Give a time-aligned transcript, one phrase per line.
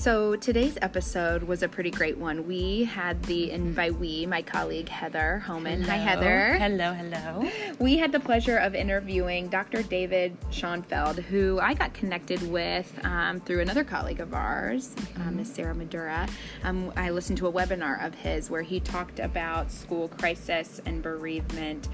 [0.00, 2.46] So today's episode was a pretty great one.
[2.46, 5.82] We had the, and by we, my colleague Heather Homan.
[5.82, 6.56] Hi, Heather.
[6.56, 7.46] Hello, hello.
[7.78, 9.82] We had the pleasure of interviewing Dr.
[9.82, 15.54] David Schonfeld, who I got connected with um, through another colleague of ours, um, Miss
[15.54, 16.26] Sarah Madura.
[16.64, 21.02] Um, I listened to a webinar of his where he talked about school crisis and
[21.02, 21.90] bereavement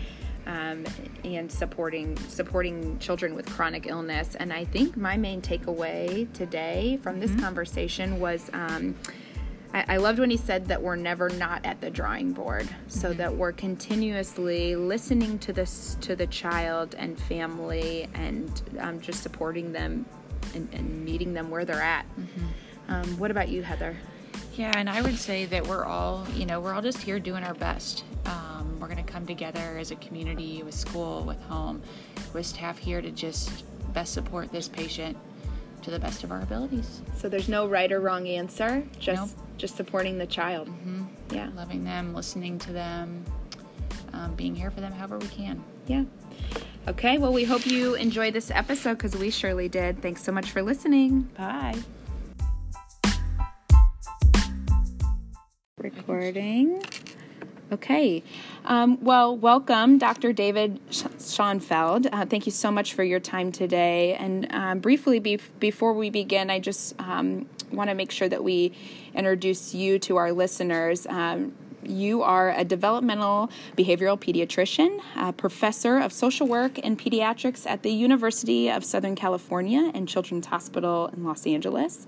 [0.47, 0.85] um,
[1.25, 4.35] and supporting supporting children with chronic illness.
[4.37, 7.41] And I think my main takeaway today from this mm-hmm.
[7.41, 8.51] conversation was.
[8.53, 8.95] Um,
[9.75, 13.19] I, loved when he said that we're never not at the drawing board, so mm-hmm.
[13.19, 19.73] that we're continuously listening to this to the child and family, and um, just supporting
[19.73, 20.07] them
[20.55, 22.07] and, and, meeting them where they're at.
[22.19, 22.47] Mm-hmm.
[22.89, 23.97] Um, what about you, Heather?
[24.55, 27.45] Yeah, and I would say that we're all, you know, we're all just here doing
[27.45, 28.05] our best.
[28.67, 31.83] Um, we're going to come together as a community, with school, with home,
[32.33, 35.17] with staff here to just best support this patient
[35.83, 37.03] to the best of our abilities.
[37.17, 39.45] So there's no right or wrong answer, just nope.
[39.57, 40.69] just supporting the child.
[40.69, 41.05] Mm-hmm.
[41.31, 43.25] Yeah, loving them, listening to them,
[44.13, 45.63] um, being here for them however we can.
[45.87, 46.05] Yeah.
[46.89, 50.03] Okay, well, we hope you enjoyed this episode because we surely did.
[50.03, 51.23] Thanks so much for listening.
[51.37, 51.75] Bye.
[55.79, 56.83] Recording.
[57.73, 58.23] Okay.
[58.65, 60.33] Um, well, welcome, Dr.
[60.33, 62.09] David Schonfeld.
[62.13, 64.15] Uh, thank you so much for your time today.
[64.15, 68.45] And um, briefly, be- before we begin, I just um, want to make sure that
[68.45, 68.73] we
[69.15, 71.09] introduce you to our listeners.
[71.09, 77.83] Um, you are a developmental behavioral pediatrician, a professor of social work and pediatrics at
[77.83, 82.07] the University of Southern California and Children's Hospital in Los Angeles.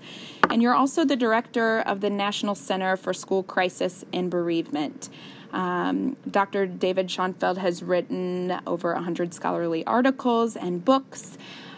[0.49, 5.09] And you're also the director of the National Center for School Crisis and Bereavement.
[5.51, 6.65] Um, Dr.
[6.65, 11.37] David Schonfeld has written over 100 scholarly articles and books.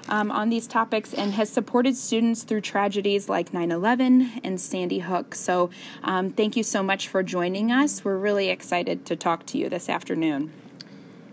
[0.10, 5.00] Um, on these topics and has supported students through tragedies like 9 11 and Sandy
[5.00, 5.36] Hook.
[5.36, 5.70] So,
[6.04, 8.04] um, thank you so much for joining us.
[8.04, 10.52] We're really excited to talk to you this afternoon.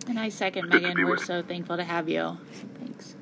[0.06, 0.94] And I second, Megan.
[1.06, 2.36] We're so thankful to have you.
[2.78, 3.16] Thanks.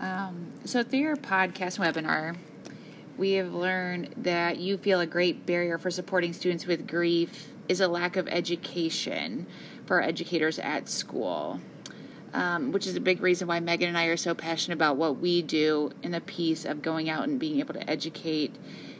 [0.00, 2.36] Um, so, through your podcast webinar,
[3.18, 7.80] we have learned that you feel a great barrier for supporting students with grief is
[7.80, 9.46] a lack of education
[9.86, 11.60] for educators at school,
[12.32, 15.18] um, which is a big reason why Megan and I are so passionate about what
[15.18, 18.56] we do in the piece of going out and being able to educate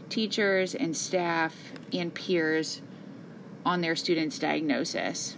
[0.09, 1.55] teachers and staff
[1.93, 2.83] and peers
[3.65, 5.37] on their students' diagnosis.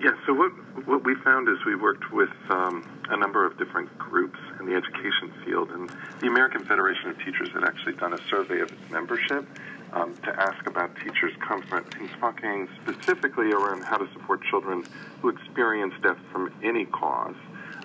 [0.00, 0.52] Yeah, so what
[0.86, 4.74] what we found is we worked with um, a number of different groups in the
[4.74, 5.90] education field, and
[6.20, 9.46] the American Federation of Teachers had actually done a survey of its membership
[9.94, 14.84] um, to ask about teachers' comfort in talking specifically around how to support children
[15.22, 17.36] who experience death from any cause.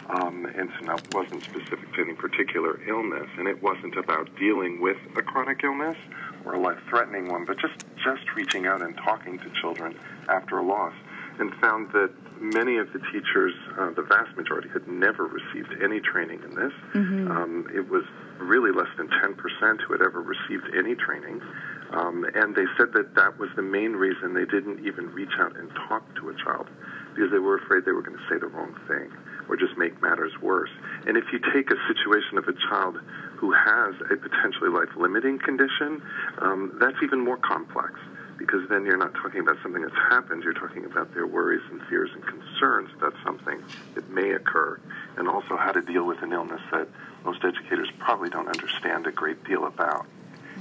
[0.10, 4.28] Um, and so now it wasn't specific to any particular illness, and it wasn't about
[4.38, 5.98] dealing with a chronic illness
[6.46, 9.96] or a life-threatening one, but just just reaching out and talking to children
[10.28, 10.94] after a loss,
[11.38, 12.12] and found that
[12.42, 16.74] many of the teachers, uh, the vast majority, had never received any training in this.
[16.94, 17.32] Mm-hmm.
[17.32, 18.04] Um, it was
[18.40, 21.42] really less than 10% who had ever received any training.
[21.92, 25.58] Um, and they said that that was the main reason they didn't even reach out
[25.58, 26.68] and talk to a child
[27.16, 29.12] because they were afraid they were going to say the wrong thing
[29.50, 30.70] or just make matters worse.
[31.08, 32.98] And if you take a situation of a child
[33.38, 36.02] who has a potentially life limiting condition,
[36.38, 37.94] um, that's even more complex
[38.38, 41.82] because then you're not talking about something that's happened, you're talking about their worries and
[41.90, 43.62] fears and concerns about something
[43.96, 44.80] that may occur,
[45.18, 46.88] and also how to deal with an illness that
[47.26, 50.06] most educators probably don't understand a great deal about.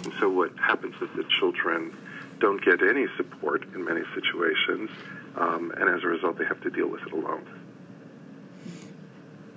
[0.04, 1.96] And so what happens is that children
[2.38, 4.90] don't get any support in many situations,
[5.36, 7.44] um, and as a result, they have to deal with it alone.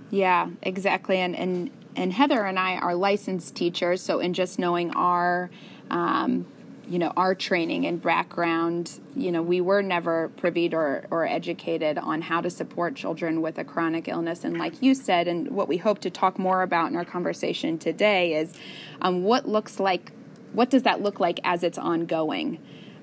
[0.09, 1.18] Yeah, exactly.
[1.18, 5.50] And and and Heather and I are licensed teachers, so in just knowing our
[5.90, 6.46] um,
[6.91, 11.98] you know our training and background you know we were never privy or, or educated
[11.98, 15.69] on how to support children with a chronic illness and like you said and what
[15.69, 18.54] we hope to talk more about in our conversation today is
[19.01, 20.12] um, what looks like
[20.53, 22.59] what does that look like as it's ongoing?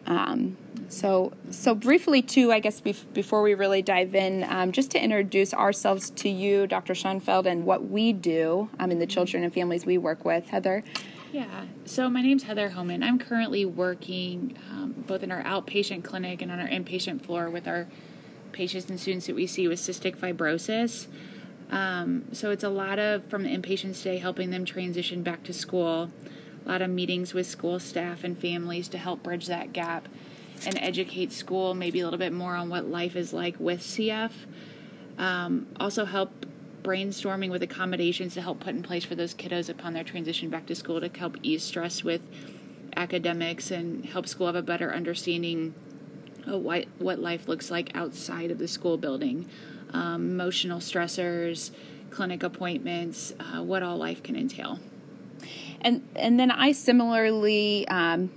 [0.06, 0.56] Um,
[0.88, 5.02] so, so briefly, too, I guess bef- before we really dive in, um, just to
[5.02, 6.94] introduce ourselves to you, Dr.
[6.94, 10.46] Schonfeld, and what we do um, in the children and families we work with.
[10.46, 10.82] Heather?
[11.30, 13.02] Yeah, so my name's Heather Homan.
[13.02, 17.68] I'm currently working um, both in our outpatient clinic and on our inpatient floor with
[17.68, 17.86] our
[18.52, 21.06] patients and students that we see with cystic fibrosis.
[21.70, 25.52] Um, so it's a lot of from the inpatient stay, helping them transition back to
[25.52, 26.10] school
[26.70, 30.08] lot of meetings with school staff and families to help bridge that gap
[30.66, 34.32] and educate school maybe a little bit more on what life is like with CF.
[35.16, 36.46] Um, also help
[36.82, 40.66] brainstorming with accommodations to help put in place for those kiddos upon their transition back
[40.66, 42.20] to school to help ease stress with
[42.96, 45.74] academics and help school have a better understanding
[46.46, 49.48] of what, what life looks like outside of the school building.
[49.92, 51.70] Um, emotional stressors,
[52.10, 54.78] clinic appointments, uh, what all life can entail.
[55.80, 58.30] And and then I similarly um,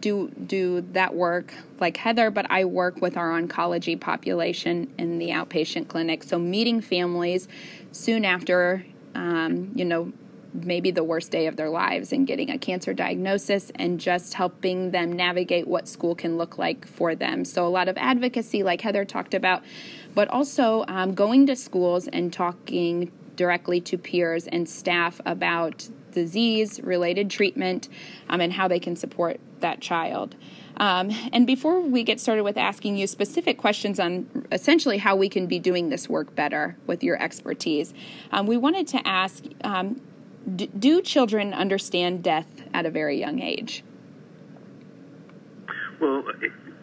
[0.00, 5.28] do do that work like Heather, but I work with our oncology population in the
[5.28, 6.22] outpatient clinic.
[6.22, 7.48] So meeting families
[7.92, 8.84] soon after,
[9.14, 10.12] um, you know,
[10.54, 14.90] maybe the worst day of their lives and getting a cancer diagnosis and just helping
[14.90, 17.44] them navigate what school can look like for them.
[17.44, 19.62] So, a lot of advocacy, like Heather talked about,
[20.14, 25.88] but also um, going to schools and talking directly to peers and staff about
[26.22, 27.88] disease related treatment
[28.28, 30.34] um, and how they can support that child.
[30.78, 35.28] Um, and before we get started with asking you specific questions on essentially how we
[35.28, 37.92] can be doing this work better with your expertise,
[38.30, 40.00] um, we wanted to ask um,
[40.56, 43.82] d- do children understand death at a very young age?
[46.00, 46.22] Well,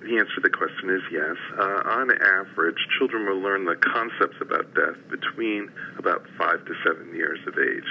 [0.05, 1.37] the answer to the question is yes.
[1.57, 7.15] Uh, on average, children will learn the concepts about death between about five to seven
[7.15, 7.89] years of age.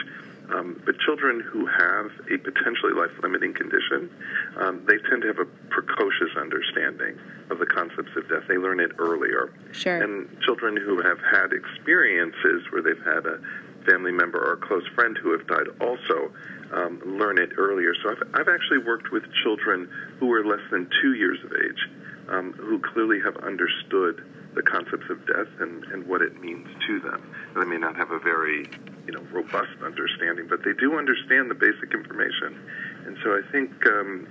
[0.53, 4.11] Um, but children who have a potentially life-limiting condition,
[4.59, 7.19] um, they tend to have a precocious understanding
[7.51, 8.45] of the concepts of death.
[8.47, 9.53] They learn it earlier.
[9.73, 10.03] Sure.
[10.03, 13.41] And children who have had experiences where they've had a
[13.87, 16.33] family member or a close friend who have died also
[16.73, 17.95] um, learn it earlier.
[18.03, 19.89] So I've, I've actually worked with children
[20.19, 21.89] who are less than two years of age
[22.29, 24.25] um, who clearly have understood
[24.55, 27.35] the concepts of death and, and what it means to them.
[27.55, 28.71] They may not have a very
[29.07, 32.59] you know robust understanding, but they do understand the basic information.
[33.07, 34.27] And so I think um,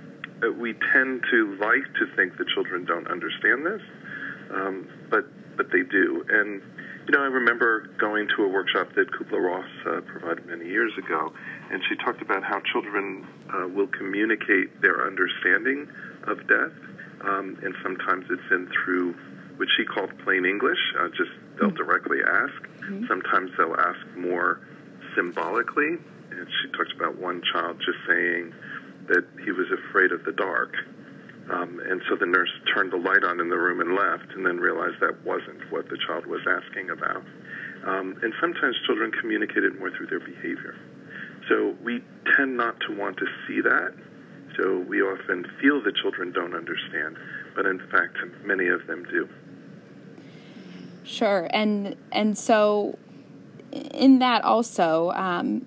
[0.58, 3.82] we tend to like to think that children don't understand this,
[4.50, 5.24] um, but
[5.56, 6.24] but they do.
[6.28, 6.62] And
[7.06, 10.92] you know, I remember going to a workshop that Kubler Ross uh, provided many years
[10.96, 11.32] ago,
[11.70, 15.88] and she talked about how children uh, will communicate their understanding
[16.24, 16.72] of death,
[17.20, 19.14] um, and sometimes it's in through
[19.56, 20.78] which she called plain English.
[20.98, 21.76] Uh, just they'll mm-hmm.
[21.76, 22.68] directly ask.
[22.84, 23.06] Mm-hmm.
[23.08, 24.60] Sometimes they'll ask more
[25.16, 25.98] symbolically.
[26.30, 28.52] And she talked about one child just saying
[29.08, 30.74] that he was afraid of the dark.
[31.50, 34.46] Um, and so the nurse turned the light on in the room and left, and
[34.46, 37.22] then realized that wasn't what the child was asking about.
[37.84, 40.74] Um, and sometimes children communicate it more through their behavior.
[41.48, 42.02] So we
[42.34, 43.92] tend not to want to see that.
[44.56, 47.18] So we often feel that children don't understand,
[47.54, 48.16] but in fact,
[48.46, 49.28] many of them do.
[51.04, 52.98] Sure, and and so
[53.72, 55.66] in that also, um,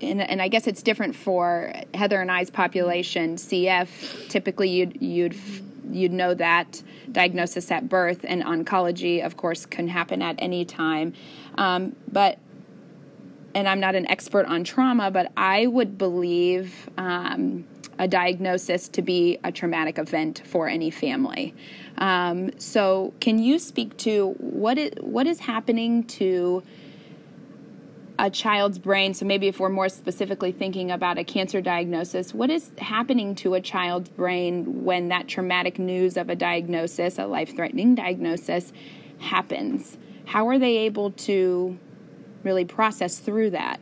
[0.00, 3.36] and, and, I guess it's different for Heather and I's population.
[3.36, 5.36] CF typically you'd you'd
[5.90, 11.12] you'd know that diagnosis at birth, and oncology, of course, can happen at any time.
[11.56, 12.38] Um, but
[13.54, 16.88] and I'm not an expert on trauma, but I would believe.
[16.96, 17.66] Um,
[18.02, 21.54] a diagnosis to be a traumatic event for any family.
[21.98, 26.64] Um, so, can you speak to what is, what is happening to
[28.18, 29.14] a child's brain?
[29.14, 33.54] So, maybe if we're more specifically thinking about a cancer diagnosis, what is happening to
[33.54, 38.72] a child's brain when that traumatic news of a diagnosis, a life threatening diagnosis,
[39.20, 39.96] happens?
[40.24, 41.78] How are they able to
[42.42, 43.78] really process through that?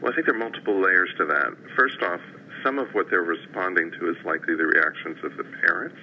[0.00, 1.52] Well, I think there are multiple layers to that.
[1.76, 2.20] First off,
[2.64, 5.96] some of what they're responding to is likely the reactions of the parents.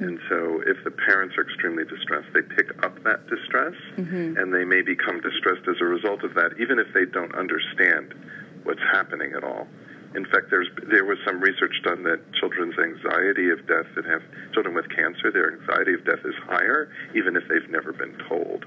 [0.00, 4.38] And so, if the parents are extremely distressed, they pick up that distress mm-hmm.
[4.38, 8.14] and they may become distressed as a result of that, even if they don't understand
[8.62, 9.66] what's happening at all.
[10.14, 14.22] In fact, there's, there was some research done that children's anxiety of death that have
[14.54, 18.64] children with cancer, their anxiety of death is higher, even if they've never been told.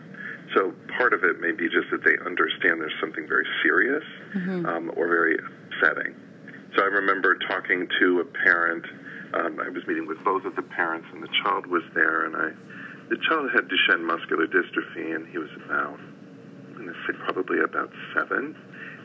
[0.55, 4.03] So part of it may be just that they understand there's something very serious
[4.35, 4.65] mm-hmm.
[4.65, 6.15] um, or very upsetting.
[6.75, 8.85] So I remember talking to a parent.
[9.33, 12.25] Um, I was meeting with both of the parents, and the child was there.
[12.25, 12.51] And I,
[13.09, 17.59] the child had Duchenne muscular dystrophy, and he was about, I'm going to say probably
[17.59, 18.55] about seven.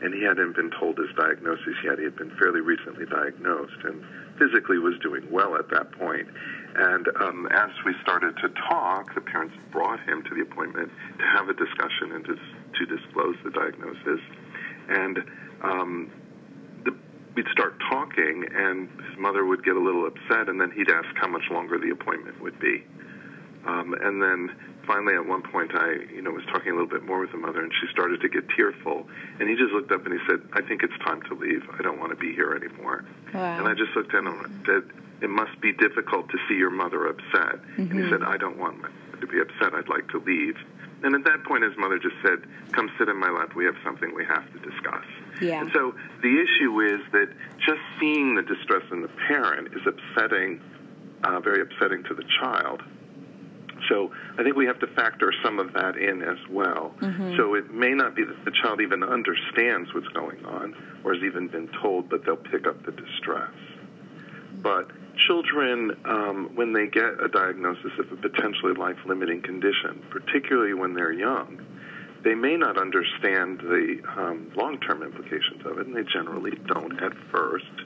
[0.01, 1.97] And he hadn't been told his diagnosis yet.
[1.97, 4.03] He had been fairly recently diagnosed, and
[4.37, 6.27] physically was doing well at that point.
[6.75, 11.25] And um, as we started to talk, the parents brought him to the appointment to
[11.25, 14.21] have a discussion and to, to disclose the diagnosis.
[14.89, 15.23] And
[15.63, 16.11] um,
[16.85, 16.95] the,
[17.35, 21.07] we'd start talking, and his mother would get a little upset, and then he'd ask
[21.15, 22.83] how much longer the appointment would be.
[23.65, 24.55] Um, and then
[24.85, 27.37] finally, at one point, I, you know, was talking a little bit more with the
[27.37, 29.07] mother, and she started to get tearful.
[29.39, 31.67] And he just looked up and he said, "I think it's time to leave.
[31.77, 33.59] I don't want to be here anymore." Wow.
[33.59, 34.83] And I just looked at him and said,
[35.21, 37.81] "It must be difficult to see your mother upset." Mm-hmm.
[37.81, 38.09] And he mm-hmm.
[38.11, 39.73] said, "I don't want my mother to be upset.
[39.73, 40.57] I'd like to leave."
[41.03, 42.39] And at that point, his mother just said,
[42.71, 43.55] Come sit in my lap.
[43.55, 45.05] We have something we have to discuss.
[45.41, 45.61] Yeah.
[45.61, 50.61] And so the issue is that just seeing the distress in the parent is upsetting,
[51.23, 52.81] uh, very upsetting to the child.
[53.89, 56.95] So I think we have to factor some of that in as well.
[56.99, 57.37] Mm-hmm.
[57.37, 61.23] So it may not be that the child even understands what's going on or has
[61.23, 63.53] even been told, but they'll pick up the distress.
[64.61, 64.89] But
[65.27, 70.93] children, um, when they get a diagnosis of a potentially life limiting condition, particularly when
[70.93, 71.61] they're young,
[72.23, 76.93] they may not understand the um, long term implications of it, and they generally don't
[77.01, 77.85] at 1st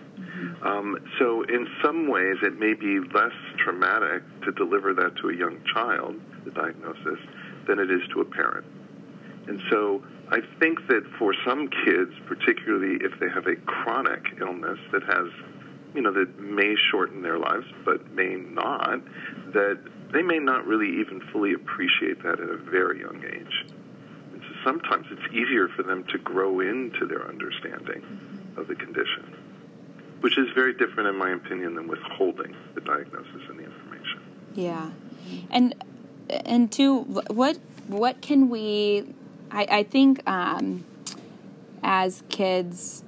[0.64, 5.36] um, so, in some ways, it may be less traumatic to deliver that to a
[5.36, 7.20] young child, the diagnosis,
[7.68, 8.66] than it is to a parent.
[9.48, 14.80] And so, I think that for some kids, particularly if they have a chronic illness
[14.92, 15.28] that has,
[15.94, 19.02] you know, that may shorten their lives but may not,
[19.54, 19.80] that
[20.12, 23.66] they may not really even fully appreciate that at a very young age.
[24.34, 28.04] And so sometimes it's easier for them to grow into their understanding
[28.58, 29.36] of the condition
[30.22, 34.22] which is very different, in my opinion, than withholding the diagnosis and the information.
[34.56, 34.92] Yeah,
[35.50, 35.76] and
[36.30, 37.58] and two, what
[37.88, 39.14] what can we?
[39.52, 40.86] I, I think um,
[41.84, 43.04] as kids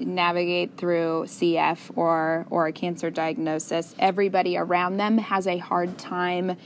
[0.00, 6.56] navigate through CF or or a cancer diagnosis, everybody around them has a hard time.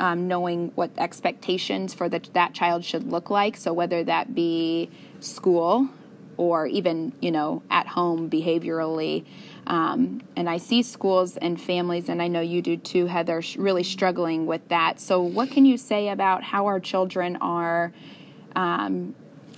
[0.00, 3.56] Um, knowing what expectations for the, that child should look like.
[3.56, 5.88] So, whether that be school,
[6.38, 9.26] or even you know at home behaviorally
[9.66, 13.82] um, and i see schools and families and i know you do too heather really
[13.82, 17.92] struggling with that so what can you say about how our children are
[18.56, 19.14] um,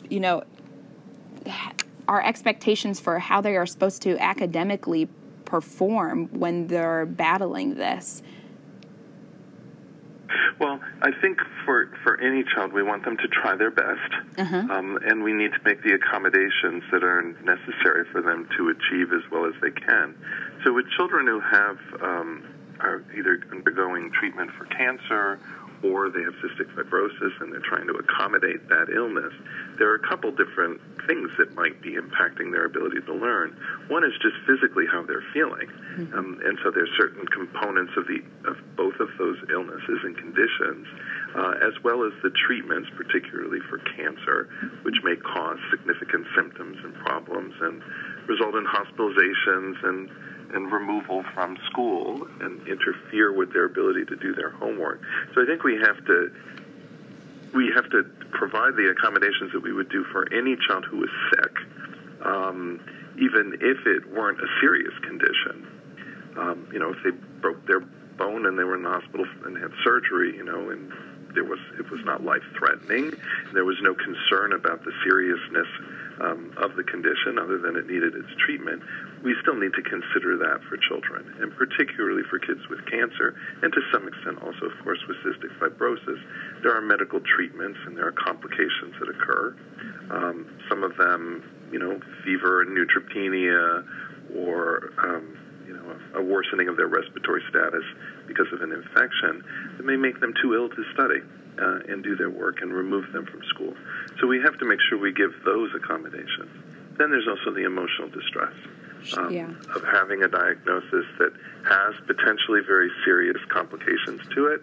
[0.09, 0.43] you know
[2.11, 5.09] our expectations for how they are supposed to academically
[5.45, 8.23] perform when they're battling this
[10.61, 14.67] well, I think for for any child, we want them to try their best, uh-huh.
[14.71, 19.13] um, and we need to make the accommodations that are necessary for them to achieve
[19.13, 20.15] as well as they can.
[20.63, 22.45] So, with children who have um,
[22.81, 25.39] are either undergoing treatment for cancer
[25.83, 29.33] or they have cystic fibrosis and they're trying to accommodate that illness,
[29.79, 33.57] there are a couple different things that might be impacting their ability to learn.
[33.89, 36.13] One is just physically how they're feeling, mm-hmm.
[36.13, 40.87] um, and so there's certain components of the of both of those illnesses and conditions,
[41.35, 44.49] uh, as well as the treatments, particularly for cancer,
[44.83, 47.83] which may cause significant symptoms and problems and
[48.29, 50.11] result in hospitalizations and
[50.55, 55.01] and removal from school and interfere with their ability to do their homework.
[55.35, 56.33] So I think we have to
[57.55, 61.11] we have to provide the accommodations that we would do for any child who is
[61.35, 61.57] sick,
[62.23, 62.81] um,
[63.19, 65.67] even if it weren't a serious condition.
[66.37, 69.57] Um, you know, if they broke their bone and they were in the hospital and
[69.57, 70.93] had surgery, you know, and
[71.35, 73.13] there was it was not life threatening.
[73.53, 75.67] There was no concern about the seriousness
[76.21, 78.83] um, of the condition, other than it needed its treatment.
[79.25, 83.73] We still need to consider that for children, and particularly for kids with cancer, and
[83.73, 86.21] to some extent also, of course, with cystic fibrosis.
[86.63, 89.57] There are medical treatments and there are complications that occur.
[90.11, 93.85] Um, some of them, you know, fever and neutropenia,
[94.37, 95.37] or um,
[95.67, 97.85] you know, a worsening of their respiratory status
[98.27, 99.45] because of an infection
[99.77, 101.21] that may make them too ill to study
[101.61, 103.75] uh, and do their work and remove them from school.
[104.21, 106.51] So we have to make sure we give those accommodations.
[106.99, 108.55] Then there's also the emotional distress
[109.17, 109.49] um, yeah.
[109.75, 111.33] of having a diagnosis that
[111.65, 114.63] has potentially very serious complications to it,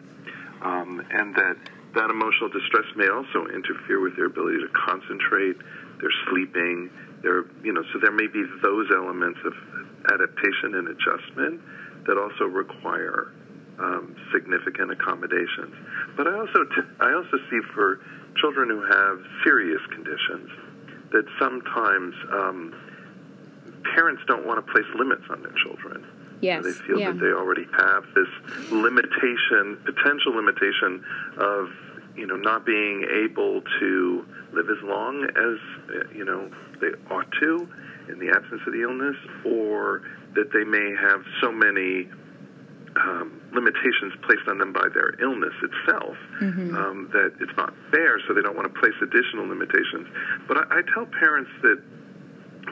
[0.62, 1.58] um, and that
[1.96, 5.58] that emotional distress may also interfere with their ability to concentrate,
[6.00, 6.92] their sleeping,
[7.24, 7.84] their you know.
[7.94, 9.54] So there may be those elements of
[10.14, 11.62] adaptation and adjustment
[12.06, 13.34] that also require
[13.80, 15.76] um, significant accommodations.
[16.16, 18.00] But I also t- I also see for
[18.38, 20.50] children who have serious conditions
[21.12, 22.76] that sometimes um,
[23.96, 26.06] parents don't want to place limits on their children.
[26.42, 26.64] Yes.
[26.64, 27.12] They feel yeah.
[27.12, 31.04] that they already have this limitation, potential limitation
[31.38, 31.70] of
[32.16, 36.50] you know not being able to live as long as you know
[36.82, 37.70] they ought to
[38.10, 40.02] in the absence of the illness, or
[40.36, 42.08] that they may have so many
[42.98, 46.76] um, limitations placed on them by their illness itself mm-hmm.
[46.76, 50.08] um, that it's not fair, so they don't want to place additional limitations.
[50.48, 51.82] But I, I tell parents that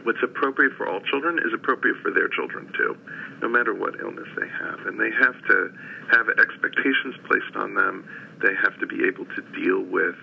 [0.03, 2.97] what's appropriate for all children is appropriate for their children too,
[3.41, 4.85] no matter what illness they have.
[4.85, 5.73] And they have to
[6.11, 8.07] have expectations placed on them.
[8.41, 10.15] They have to be able to deal with,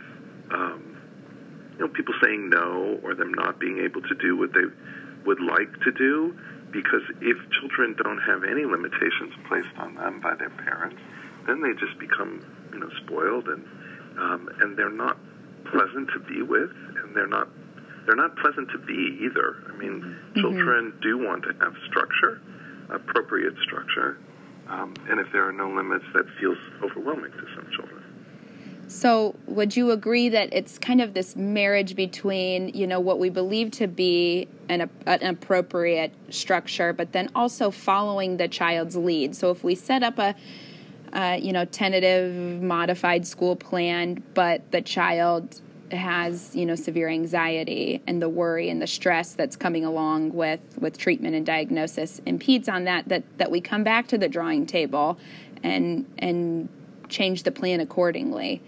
[0.53, 0.97] um,
[1.75, 4.69] you know, people saying no or them not being able to do what they
[5.25, 6.37] would like to do
[6.73, 11.01] because if children don't have any limitations placed on them by their parents,
[11.47, 13.65] then they just become, you know, spoiled and
[14.19, 15.17] um, and they're not
[15.71, 16.71] pleasant to be with,
[17.03, 17.49] and they're not
[18.07, 19.63] they're not pleasant to be either.
[19.73, 20.41] I mean, mm-hmm.
[20.41, 22.41] children do want to have structure,
[22.91, 24.19] appropriate structure,
[24.69, 28.02] um, and if there are no limits, that feels overwhelming to some children.
[28.93, 33.31] So, would you agree that it's kind of this marriage between, you know, what we
[33.31, 39.35] believe to be an, an, appropriate structure, but then also following the child's lead?
[39.35, 40.35] So, if we set up a,
[41.15, 48.03] uh, you know, tentative modified school plan, but the child has, you know, severe anxiety
[48.07, 52.69] and the worry and the stress that's coming along with with treatment and diagnosis impedes
[52.69, 55.19] on that, that that we come back to the drawing table
[55.63, 56.69] and and
[57.09, 58.61] change the plan accordingly.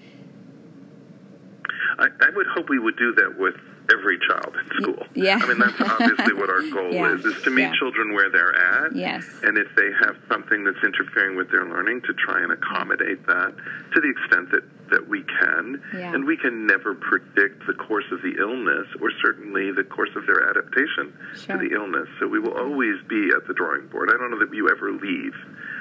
[1.99, 3.55] I, I would hope we would do that with
[3.93, 5.07] every child in school.
[5.15, 5.39] Yeah.
[5.41, 7.15] I mean, that's obviously what our goal yeah.
[7.15, 7.73] is, is to meet yeah.
[7.79, 8.97] children where they're at.
[8.97, 9.25] Yes.
[9.43, 13.55] And if they have something that's interfering with their learning, to try and accommodate that
[13.95, 15.83] to the extent that, that we can.
[15.93, 16.15] Yeah.
[16.15, 20.27] And we can never predict the course of the illness or certainly the course of
[20.27, 21.57] their adaptation sure.
[21.57, 22.09] to the illness.
[22.21, 24.09] So we will always be at the drawing board.
[24.11, 25.35] I don't know that you ever leave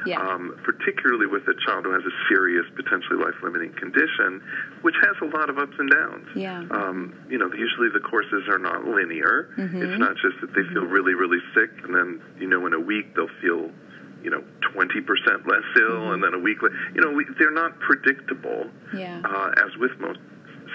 [0.06, 0.20] yeah.
[0.20, 4.42] um, particularly with a child who has a serious, potentially life-limiting condition,
[4.82, 6.28] which has a lot of ups and downs.
[6.36, 6.64] Yeah.
[6.72, 9.54] Um, you know, usually the courses are not linear.
[9.58, 9.82] Mm-hmm.
[9.82, 12.80] It's not just that they feel really, really sick, and then you know, in a
[12.80, 13.72] week they'll feel
[14.24, 14.42] you know,
[14.74, 14.88] 20%
[15.46, 16.14] less ill, mm-hmm.
[16.14, 19.22] and then a week later, you know, we, they're not predictable, yeah.
[19.26, 20.20] uh, as with most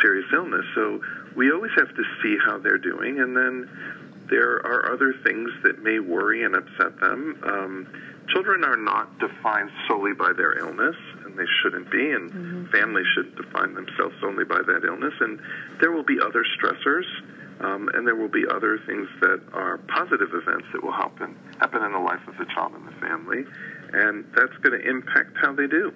[0.02, 0.64] serious illness.
[0.74, 1.00] So
[1.34, 3.68] we always have to see how they're doing, and then
[4.30, 7.40] there are other things that may worry and upset them.
[7.42, 7.88] Um,
[8.32, 12.66] children are not defined solely by their illness, and they shouldn't be, and mm-hmm.
[12.66, 15.14] families shouldn't define themselves only by that illness.
[15.20, 15.40] And
[15.80, 17.06] there will be other stressors,
[17.60, 21.82] um, and there will be other things that are positive events that will happen happen
[21.82, 23.44] in the life of the child and the family,
[23.92, 25.92] and that's going to impact how they do.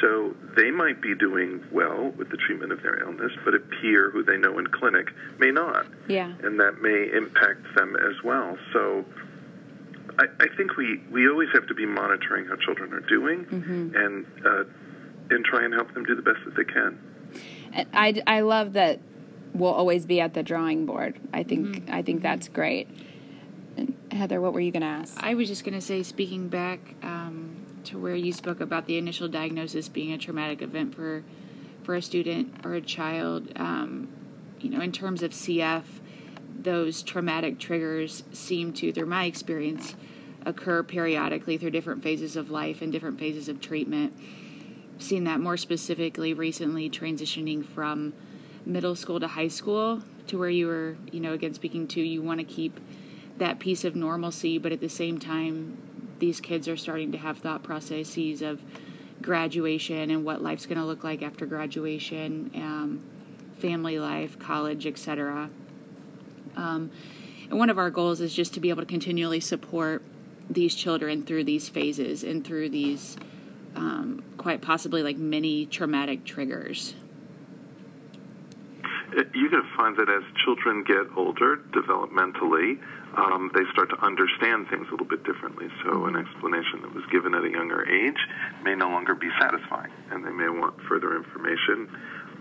[0.00, 4.10] So they might be doing well with the treatment of their illness, but a peer
[4.10, 5.06] who they know in clinic
[5.38, 5.86] may not.
[6.08, 6.32] Yeah.
[6.42, 8.58] And that may impact them as well.
[8.72, 9.04] So
[10.18, 13.96] I, I think we, we always have to be monitoring how children are doing mm-hmm.
[13.96, 14.64] and uh,
[15.30, 16.98] and try and help them do the best that they can.
[17.92, 19.00] I, I love that
[19.54, 21.18] we'll always be at the drawing board.
[21.32, 21.94] I think mm-hmm.
[21.94, 22.88] I think that's great.
[23.76, 25.16] And Heather, what were you going to ask?
[25.22, 28.98] I was just going to say, speaking back um, to where you spoke about the
[28.98, 31.24] initial diagnosis being a traumatic event for
[31.82, 33.50] for a student or a child.
[33.56, 34.08] Um,
[34.60, 35.84] you know, in terms of CF,
[36.58, 39.94] those traumatic triggers seem to, through my experience,
[40.46, 44.12] occur periodically through different phases of life and different phases of treatment.
[44.94, 48.12] I've seen that more specifically recently, transitioning from
[48.64, 52.22] middle school to high school, to where you were, you know, again speaking to, you
[52.22, 52.80] want to keep
[53.38, 55.76] that piece of normalcy, but at the same time,
[56.18, 58.62] these kids are starting to have thought processes of
[59.20, 63.02] graduation and what life's going to look like after graduation, um,
[63.58, 65.50] family life, college, etc.
[66.56, 66.90] Um,
[67.50, 70.02] and one of our goals is just to be able to continually support
[70.48, 73.16] these children through these phases and through these
[73.76, 76.94] um, quite possibly like many traumatic triggers.
[79.32, 82.80] You're going to find that as children get older developmentally,
[83.16, 85.68] um, they start to understand things a little bit differently.
[85.84, 88.18] So, an explanation that was given at a younger age
[88.64, 91.88] may no longer be satisfying, and they may want further information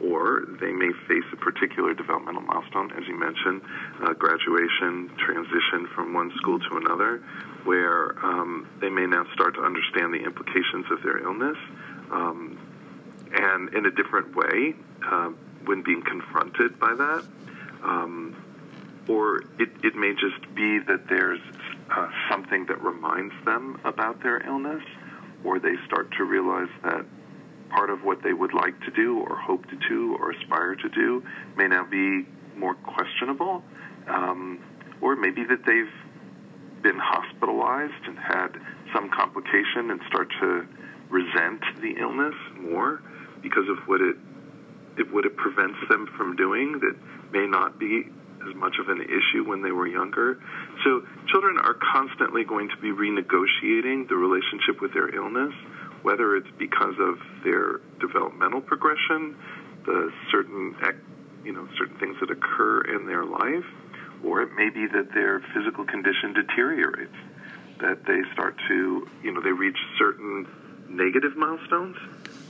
[0.01, 3.61] or they may face a particular developmental milestone, as you mentioned,
[4.03, 7.21] uh, graduation, transition from one school to another,
[7.63, 11.57] where um, they may now start to understand the implications of their illness,
[12.11, 12.57] um,
[13.33, 14.75] and in a different way
[15.09, 15.29] uh,
[15.65, 17.23] when being confronted by that.
[17.83, 18.35] Um,
[19.07, 21.41] or it, it may just be that there's
[21.91, 24.83] uh, something that reminds them about their illness,
[25.43, 27.05] or they start to realize that
[27.73, 30.89] part of what they would like to do or hope to do or aspire to
[30.89, 31.23] do
[31.57, 33.63] may now be more questionable,
[34.07, 34.59] um,
[35.01, 38.49] or maybe that they've been hospitalized and had
[38.93, 40.67] some complication and start to
[41.09, 43.01] resent the illness more
[43.41, 44.15] because of what it,
[44.97, 46.95] it what it prevents them from doing that
[47.31, 48.03] may not be
[48.47, 50.37] as much of an issue when they were younger.
[50.83, 55.53] So children are constantly going to be renegotiating the relationship with their illness
[56.03, 59.35] whether it's because of their developmental progression,
[59.85, 60.75] the certain
[61.43, 63.65] you know certain things that occur in their life,
[64.23, 67.15] or it may be that their physical condition deteriorates,
[67.79, 70.47] that they start to you know they reach certain
[70.89, 71.97] negative milestones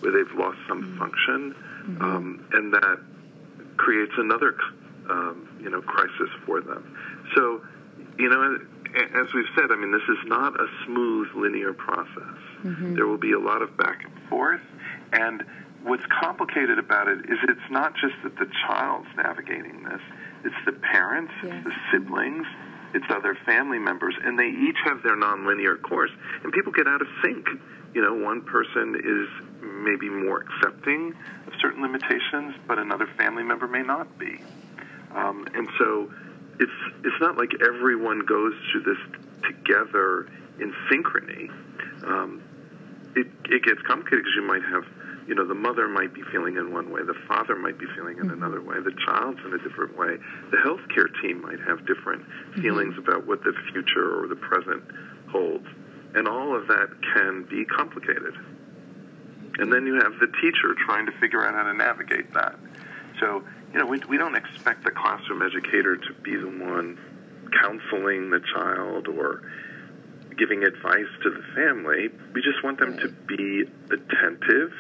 [0.01, 0.99] where they've lost some mm-hmm.
[0.99, 2.01] function, mm-hmm.
[2.01, 2.99] Um, and that
[3.77, 4.57] creates another
[5.09, 6.97] um, you know crisis for them.
[7.35, 7.61] So
[8.17, 8.59] you know
[8.95, 12.38] as we've said, I mean, this is not a smooth, linear process.
[12.63, 12.95] Mm-hmm.
[12.95, 14.62] There will be a lot of back and forth,
[15.12, 15.43] and
[15.84, 20.01] what's complicated about it is it's not just that the child's navigating this,
[20.45, 21.56] it's the parents, Yeah.
[21.56, 22.45] it's the siblings,
[22.93, 26.12] it's other family members, and they each have their nonlinear course,
[26.43, 27.47] and people get out of sync.
[27.93, 29.27] You know, one person is
[29.62, 31.13] maybe more accepting
[31.47, 34.39] of certain limitations, but another family member may not be.
[35.13, 36.12] Um, and so
[36.59, 36.71] it's
[37.03, 40.27] it's not like everyone goes through this together
[40.59, 41.49] in synchrony.
[42.03, 42.41] Um,
[43.15, 44.85] it it gets complicated because you might have
[45.27, 48.17] you know the mother might be feeling in one way, the father might be feeling
[48.17, 50.17] in another way, the child's in a different way.
[50.51, 54.83] The healthcare team might have different feelings about what the future or the present
[55.29, 55.67] holds,
[56.15, 58.35] and all of that can be complicated.
[59.59, 62.55] And then you have the teacher trying to figure out how to navigate that.
[63.19, 66.97] So, you know, we, we don't expect the classroom educator to be the one
[67.59, 69.41] counseling the child or
[70.38, 72.09] giving advice to the family.
[72.33, 74.71] We just want them to be attentive,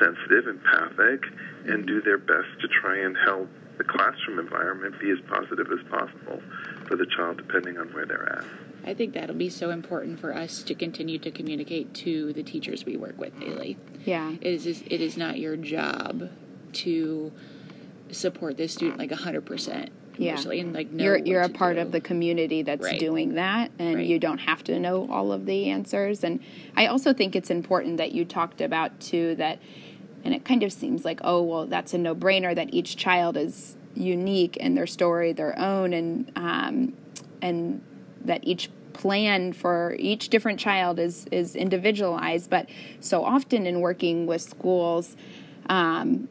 [0.00, 1.22] sensitive, empathic,
[1.66, 5.84] and do their best to try and help the classroom environment be as positive as
[5.88, 6.42] possible
[6.86, 8.44] for the child, depending on where they're at.
[8.84, 12.84] I think that'll be so important for us to continue to communicate to the teachers
[12.84, 13.76] we work with daily.
[14.04, 14.32] Yeah.
[14.40, 14.66] it is.
[14.66, 16.30] It is not your job
[16.72, 17.32] to
[18.12, 19.90] support this student like hundred percent.
[20.20, 20.36] Yeah.
[20.50, 21.82] and like you're you're a part do.
[21.82, 22.98] of the community that's Right.
[22.98, 24.06] doing that and Right.
[24.06, 26.40] you don't have to know all of the answers and
[26.76, 29.60] i also think it's important that you talked about too that
[30.24, 33.76] and it kind of seems like oh well that's a no-brainer that each child is
[33.94, 36.94] unique and their story their own and um,
[37.40, 37.80] and
[38.24, 42.68] that each plan for each different child is is individualized but
[42.98, 45.16] so often in working with schools
[45.68, 46.28] um,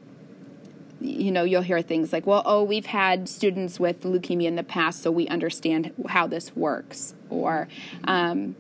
[1.00, 4.64] you know, you'll hear things like, well, oh, we've had students with leukemia in the
[4.64, 7.14] past, so we understand how this works.
[7.30, 7.68] Or,
[8.06, 8.56] um,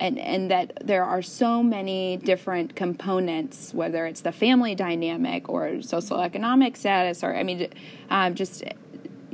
[0.00, 5.68] and, and that there are so many different components, whether it's the family dynamic or
[5.68, 7.68] socioeconomic status, or, I mean,
[8.10, 8.64] um, just,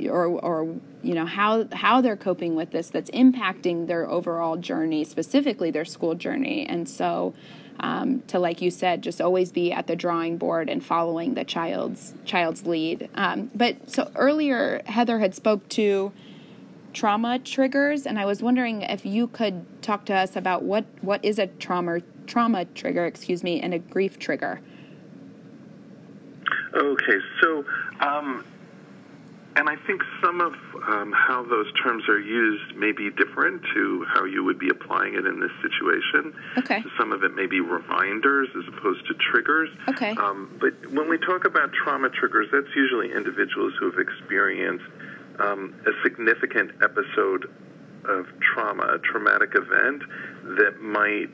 [0.07, 5.03] or, or, you know, how, how they're coping with this that's impacting their overall journey,
[5.03, 6.65] specifically their school journey.
[6.65, 7.33] And so,
[7.79, 11.43] um, to like you said just always be at the drawing board and following the
[11.43, 13.09] child's child's lead.
[13.15, 16.11] Um, but so earlier heather had spoke to
[16.93, 21.25] trauma triggers and i was wondering if you could talk to us about what what
[21.25, 24.61] is a trauma trauma trigger excuse me and a grief trigger?
[26.75, 27.63] Okay, so,
[27.99, 28.43] um,
[29.55, 30.53] and I think some of
[30.87, 35.13] um, how those terms are used may be different to how you would be applying
[35.15, 36.33] it in this situation.
[36.57, 36.81] Okay.
[36.81, 39.69] So some of it may be reminders as opposed to triggers.
[39.89, 40.11] Okay.
[40.11, 44.85] Um, but when we talk about trauma triggers, that's usually individuals who have experienced
[45.39, 47.49] um, a significant episode
[48.05, 50.03] of trauma, a traumatic event
[50.57, 51.29] that might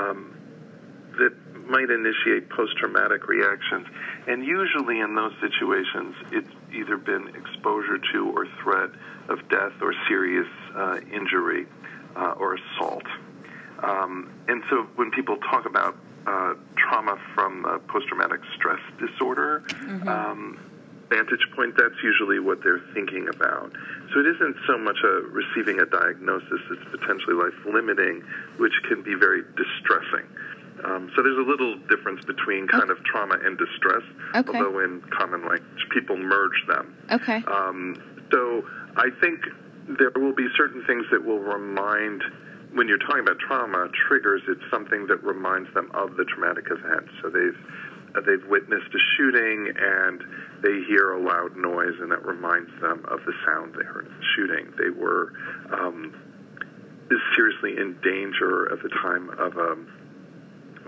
[0.00, 0.36] um,
[1.18, 1.32] that
[1.66, 3.86] might initiate post-traumatic reactions.
[4.26, 8.90] And usually in those situations, it's either been exposure to or threat
[9.28, 11.66] of death or serious uh, injury
[12.16, 13.06] uh, or assault.
[13.82, 15.96] Um, and so when people talk about
[16.26, 19.62] uh, trauma from post-traumatic stress disorder,
[20.06, 20.58] um,
[21.10, 23.70] vantage point, that's usually what they're thinking about.
[24.12, 28.22] So it isn't so much a receiving a diagnosis that's potentially life-limiting,
[28.56, 30.26] which can be very distressing.
[30.82, 34.02] Um, so there's a little difference between kind of trauma and distress,
[34.34, 34.58] Okay.
[34.58, 36.94] although in common language people merge them.
[37.12, 37.96] okay Um,
[38.32, 38.64] so
[38.96, 39.40] I think
[39.86, 42.22] there will be certain things that will remind,
[42.72, 47.06] when you're talking about trauma triggers, it's something that reminds them of the traumatic event.
[47.22, 47.58] So they've
[48.16, 50.22] uh, they've witnessed a shooting and
[50.62, 54.12] they hear a loud noise and that reminds them of the sound they heard in
[54.16, 54.72] the shooting.
[54.78, 55.32] They were
[55.72, 56.14] um,
[57.34, 59.78] seriously in danger at the time of a, of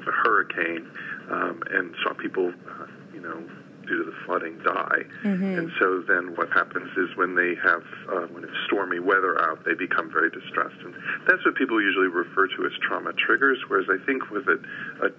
[0.06, 0.90] a hurricane
[1.30, 3.42] um, and saw people, uh, you know,
[3.86, 5.02] due to the flooding die.
[5.58, 9.64] And so then what happens is when they have, uh, when it's stormy weather out,
[9.64, 10.80] they become very distressed.
[10.84, 10.94] And
[11.28, 14.58] that's what people usually refer to as trauma triggers, whereas I think with a,
[15.06, 15.10] a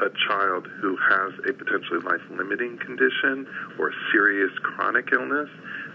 [0.00, 3.46] a child who has a potentially life limiting condition
[3.78, 5.48] or a serious chronic illness,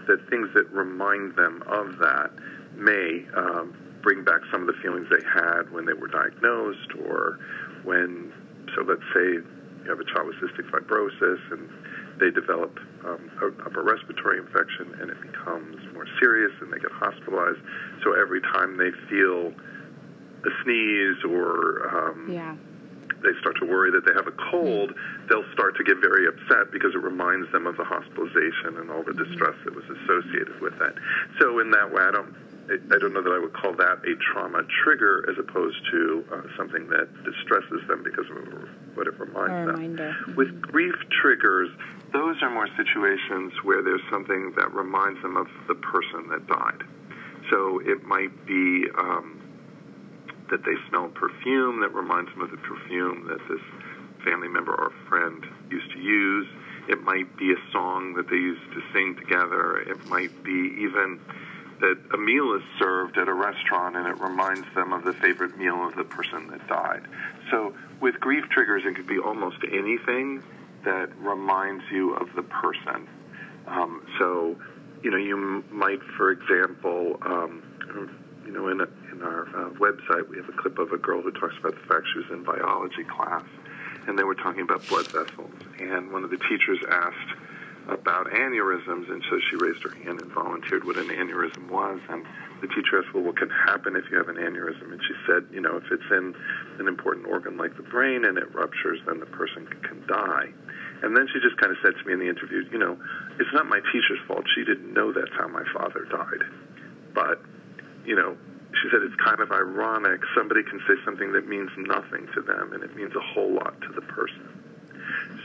[0.06, 2.30] that things that remind them of that
[2.76, 7.38] may um, bring back some of the feelings they had when they were diagnosed or
[7.88, 8.32] when,
[8.76, 11.64] so let's say you have a child with cystic fibrosis and
[12.20, 12.76] they develop
[13.08, 17.64] um, a upper respiratory infection and it becomes more serious and they get hospitalized.
[18.04, 19.56] So every time they feel
[20.44, 22.54] a sneeze or um, yeah
[23.22, 24.94] they start to worry that they have a cold,
[25.28, 29.02] they'll start to get very upset because it reminds them of the hospitalization and all
[29.02, 30.94] the distress that was associated with that.
[31.40, 32.34] So in that way, I don't
[32.68, 36.42] I don't know that I would call that a trauma trigger as opposed to uh,
[36.56, 39.96] something that distresses them because of what it reminds them.
[39.96, 40.34] Mm-hmm.
[40.36, 41.70] With grief triggers,
[42.12, 46.84] those are more situations where there's something that reminds them of the person that died.
[47.50, 49.40] So it might be um,
[50.50, 53.64] that they smell perfume that reminds them of the perfume that this
[54.24, 56.46] family member or friend used to use.
[56.88, 59.80] It might be a song that they used to sing together.
[59.80, 61.20] It might be even
[61.80, 65.56] that a meal is served at a restaurant and it reminds them of the favorite
[65.56, 67.02] meal of the person that died.
[67.50, 70.42] So with grief triggers, it could be almost anything
[70.84, 73.08] that reminds you of the person.
[73.66, 74.56] Um, so,
[75.02, 77.62] you know, you might, for example, um,
[78.44, 81.20] you know, in, a, in our uh, website, we have a clip of a girl
[81.20, 83.44] who talks about the fact she was in biology class,
[84.06, 85.52] and they were talking about blood vessels.
[85.78, 87.34] And one of the teachers asked
[87.88, 92.00] about aneurysms, and so she raised her hand and volunteered what an aneurysm was.
[92.08, 92.24] And
[92.60, 94.92] the teacher asked, well, what can happen if you have an aneurysm?
[94.92, 96.34] And she said, you know, if it's in
[96.78, 100.48] an important organ like the brain and it ruptures, then the person can die.
[101.02, 102.98] And then she just kind of said to me in the interview, you know,
[103.38, 104.44] it's not my teacher's fault.
[104.54, 106.44] She didn't know that's how my father died.
[107.14, 107.40] But,
[108.04, 108.36] you know,
[108.82, 110.20] she said it's kind of ironic.
[110.36, 113.80] Somebody can say something that means nothing to them, and it means a whole lot
[113.80, 114.46] to the person.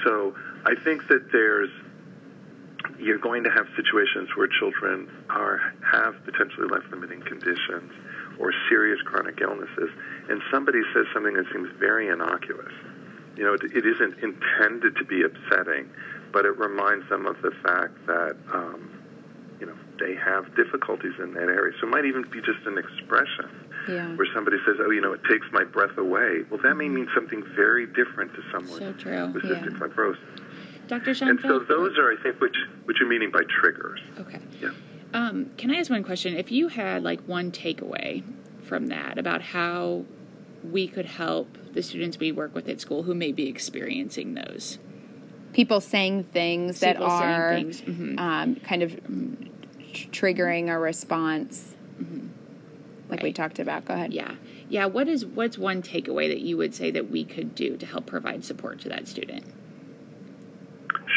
[0.03, 1.69] So I think that there's
[2.99, 5.59] you're going to have situations where children are
[5.91, 7.91] have potentially life-limiting conditions
[8.39, 9.89] or serious chronic illnesses,
[10.29, 12.71] and somebody says something that seems very innocuous.
[13.35, 15.89] You know, it, it isn't intended to be upsetting,
[16.31, 18.89] but it reminds them of the fact that um,
[19.59, 21.73] you know they have difficulties in that area.
[21.81, 23.49] So it might even be just an expression
[23.87, 24.15] Yeah.
[24.15, 27.07] where somebody says, "Oh, you know, it takes my breath away." Well, that may mean
[27.13, 29.27] something very different to someone So true.
[29.33, 29.51] with Yeah.
[29.61, 30.17] cystic fibrosis.
[30.99, 31.13] Dr.
[31.13, 33.99] Sean And so those are, I think, what you- what you're meaning by triggers.
[34.19, 34.39] Okay.
[34.61, 34.69] Yeah.
[35.13, 36.35] Um, can I ask one question?
[36.35, 38.23] If you had like one takeaway
[38.63, 40.05] from that about how
[40.63, 44.79] we could help the students we work with at school who may be experiencing those.
[45.51, 48.19] People saying things that People saying are things, mhm.
[48.19, 48.95] um, kind of
[49.93, 51.75] tr- triggering a response,
[53.09, 53.85] like we talked about.
[53.85, 54.13] Go ahead.
[54.13, 54.35] Yeah.
[54.69, 57.85] Yeah, what is what's one takeaway that you would say that we could do to
[57.85, 59.43] help provide support to that student?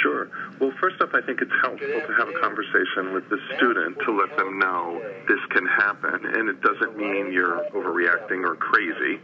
[0.06, 0.30] Sure.
[0.60, 4.12] Well, first off, I think it's helpful to have a conversation with the student to
[4.12, 9.18] let them know this can happen, and it doesn't mean you're overreacting or crazy.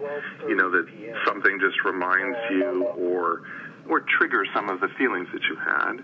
[0.48, 0.86] You know that
[1.26, 3.42] something just reminds you or
[3.88, 5.94] or triggers some of the feelings that you had,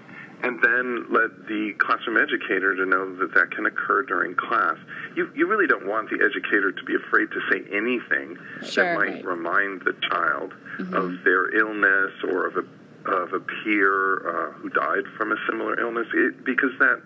[0.42, 4.76] and then let the classroom educator to know that that can occur during class.
[5.16, 8.84] You you really don't want the educator to be afraid to say anything Sure.
[8.84, 9.24] that might Right.
[9.24, 10.94] remind the child mm-hmm.
[10.94, 12.64] of their illness or of a
[13.06, 17.00] of a peer uh, who died from a similar illness, it, because that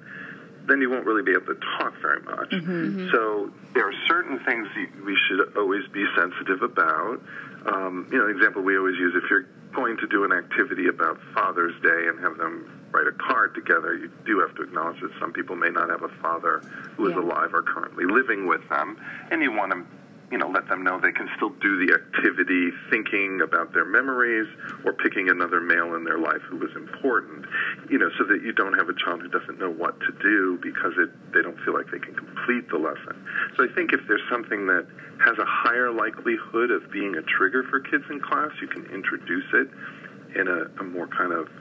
[0.68, 2.52] then you won't really be able to talk very much.
[3.12, 4.68] So there are certain things
[5.04, 7.20] we should always be sensitive about.
[7.66, 10.86] Um, you know, an example we always use if you're going to do an activity
[10.86, 15.00] about Father's Day and have them write a card together, you do have to acknowledge
[15.00, 16.60] that some people may not have a father
[16.96, 17.22] who is Yeah.
[17.22, 18.96] alive or currently living with them,
[19.32, 19.84] and you want to
[20.32, 24.48] you know, let them know they can still do the activity thinking about their memories
[24.82, 27.44] or picking another male in their life who was important,
[27.90, 30.58] you know, so that you don't have a child who doesn't know what to do
[30.62, 33.12] because it, they don't feel like they can complete the lesson.
[33.58, 34.88] So I think if there's something that
[35.20, 39.52] has a higher likelihood of being a trigger for kids in class, you can introduce
[39.52, 39.68] it
[40.34, 41.52] in a, a more kind of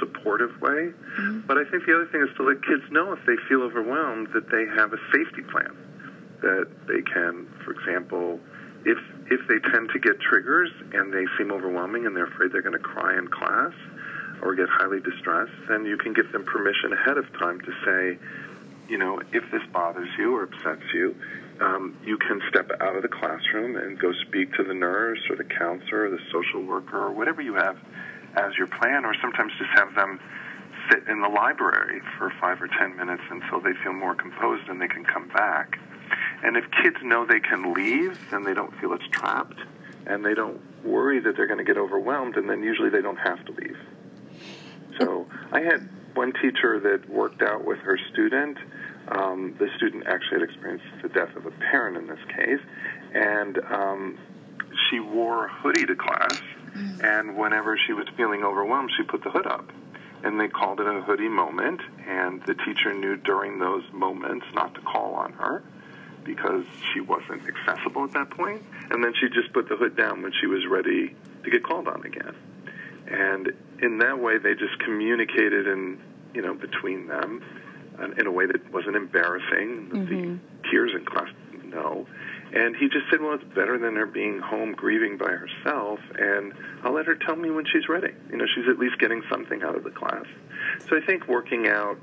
[0.00, 0.96] supportive way.
[1.20, 1.40] Mm-hmm.
[1.46, 4.32] But I think the other thing is to let kids know if they feel overwhelmed
[4.32, 5.76] that they have a safety plan
[6.44, 8.40] that they can, for example,
[8.84, 8.98] if
[9.30, 12.76] if they tend to get triggers and they seem overwhelming and they're afraid they're going
[12.76, 13.72] to cry in class
[14.42, 18.18] or get highly distressed, then you can give them permission ahead of time to say,
[18.88, 21.16] you know, if this bothers you or upsets you,
[21.60, 25.36] um, you can step out of the classroom and go speak to the nurse or
[25.36, 27.78] the counselor or the social worker or whatever you have
[28.36, 30.20] as your plan, or sometimes just have them
[30.90, 34.80] sit in the library for five or ten minutes until they feel more composed and
[34.80, 35.78] they can come back.
[36.44, 39.58] And if kids know they can leave, then they don't feel it's trapped,
[40.06, 43.16] and they don't worry that they're going to get overwhelmed, and then usually they don't
[43.16, 43.78] have to leave.
[45.00, 48.58] So I had one teacher that worked out with her student.
[49.08, 52.60] Um, the student actually had experienced the death of a parent in this case,
[53.14, 54.18] and um,
[54.90, 56.38] she wore a hoodie to class.
[57.02, 59.70] And whenever she was feeling overwhelmed, she put the hood up.
[60.24, 64.74] And they called it a hoodie moment, and the teacher knew during those moments not
[64.74, 65.62] to call on her
[66.24, 68.62] because she wasn't accessible at that point.
[68.90, 71.88] And then she just put the hood down when she was ready to get called
[71.88, 72.34] on again.
[73.06, 76.00] And in that way, they just communicated in
[76.32, 77.44] you know between them
[78.18, 79.88] in a way that wasn't embarrassing.
[79.90, 80.70] The mm-hmm.
[80.70, 82.06] tears in class didn't.
[82.52, 86.52] And he just said, well, it's better than her being home grieving by herself, and
[86.84, 88.12] I'll let her tell me when she's ready.
[88.30, 90.24] You know, she's at least getting something out of the class.
[90.88, 91.98] So I think working out,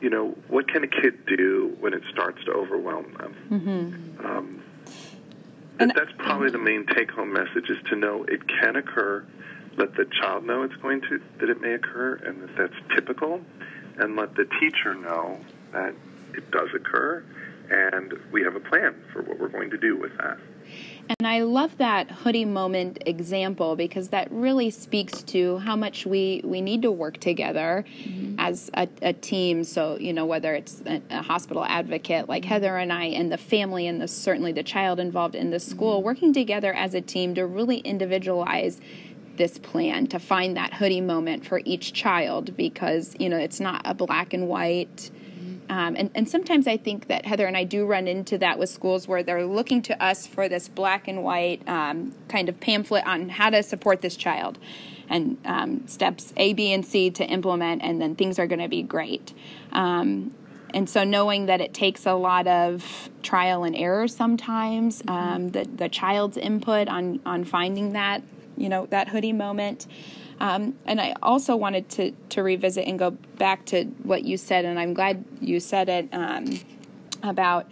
[0.00, 3.36] you know, what can a kid do when it starts to overwhelm them?
[3.50, 4.26] Mm-hmm.
[4.26, 4.62] Um,
[5.78, 9.24] and that's probably the main take-home message: is to know it can occur.
[9.76, 13.40] Let the child know it's going to that it may occur, and that that's typical,
[13.96, 15.38] and let the teacher know
[15.72, 15.94] that
[16.34, 17.24] it does occur,
[17.70, 20.38] and we have a plan for what we're going to do with that.
[21.18, 26.40] And I love that hoodie moment example because that really speaks to how much we,
[26.44, 28.36] we need to work together mm-hmm.
[28.38, 29.64] as a, a, team.
[29.64, 32.52] So, you know, whether it's a, a, hospital advocate like mm-hmm.
[32.52, 35.96] Heather and I, and the family, and the, certainly the child involved in the school,
[35.96, 36.06] mm-hmm.
[36.06, 38.80] working together as a team to really individualize
[39.36, 43.82] this plan to find that hoodie moment for each child because, you know, it's not
[43.84, 45.10] a black and white
[45.70, 48.68] um, and, and sometimes I think that Heather and I do run into that with
[48.68, 53.06] schools where they're looking to us for this black and white um, kind of pamphlet
[53.06, 54.58] on how to support this child
[55.08, 58.68] and um, steps A, B, and C to implement, and then things are going to
[58.68, 59.32] be great.
[59.70, 60.34] Um,
[60.74, 65.10] and so knowing that it takes a lot of trial and error sometimes, mm-hmm.
[65.10, 68.22] Um, the, the child's input on, on finding that,
[68.56, 69.86] you know, that hoodie moment.
[70.40, 74.64] Um, and I also wanted to, to revisit and go back to what you said,
[74.64, 76.58] and I'm glad you said it um,
[77.22, 77.66] about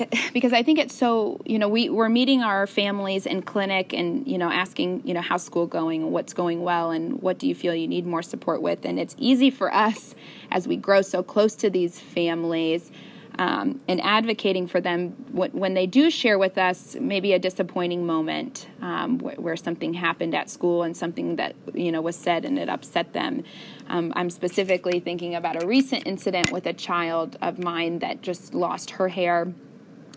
[0.32, 4.26] because I think it's so, you know, we, we're meeting our families in clinic and,
[4.26, 7.46] you know, asking, you know, how's school going and what's going well and what do
[7.46, 8.84] you feel you need more support with.
[8.84, 10.14] And it's easy for us
[10.50, 12.90] as we grow so close to these families
[13.38, 18.68] um, and advocating for them when they do share with us maybe a disappointing moment
[18.82, 22.68] um, where, something happened at school and something that you know was said and it
[22.68, 23.44] upset them.
[23.88, 28.54] Um, I'm specifically thinking about a recent incident with a child of mine that just
[28.54, 29.52] lost her hair,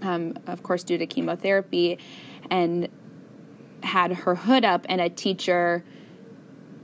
[0.01, 1.99] um, of course due to chemotherapy,
[2.49, 2.87] and
[3.83, 5.83] had her hood up, and a teacher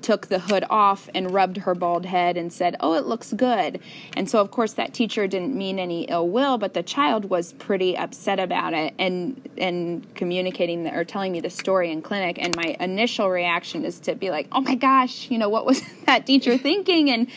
[0.01, 3.79] took the hood off and rubbed her bald head and said, Oh, it looks good.
[4.15, 7.53] And so, of course, that teacher didn't mean any ill will, but the child was
[7.53, 12.37] pretty upset about it and, and communicating the, or telling me the story in clinic.
[12.39, 15.81] And my initial reaction is to be like, Oh my gosh, you know, what was
[16.05, 17.09] that teacher thinking?
[17.09, 17.27] And,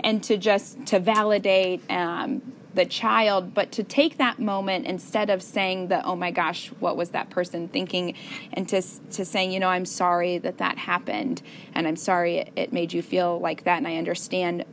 [0.00, 5.42] and to just to validate um, the child, but to take that moment instead of
[5.42, 8.14] saying that, oh my gosh, what was that person thinking,
[8.52, 8.82] and to,
[9.12, 11.42] to saying, you know, I'm sorry that that happened,
[11.74, 14.64] and I'm sorry it, it made you feel like that, and I understand,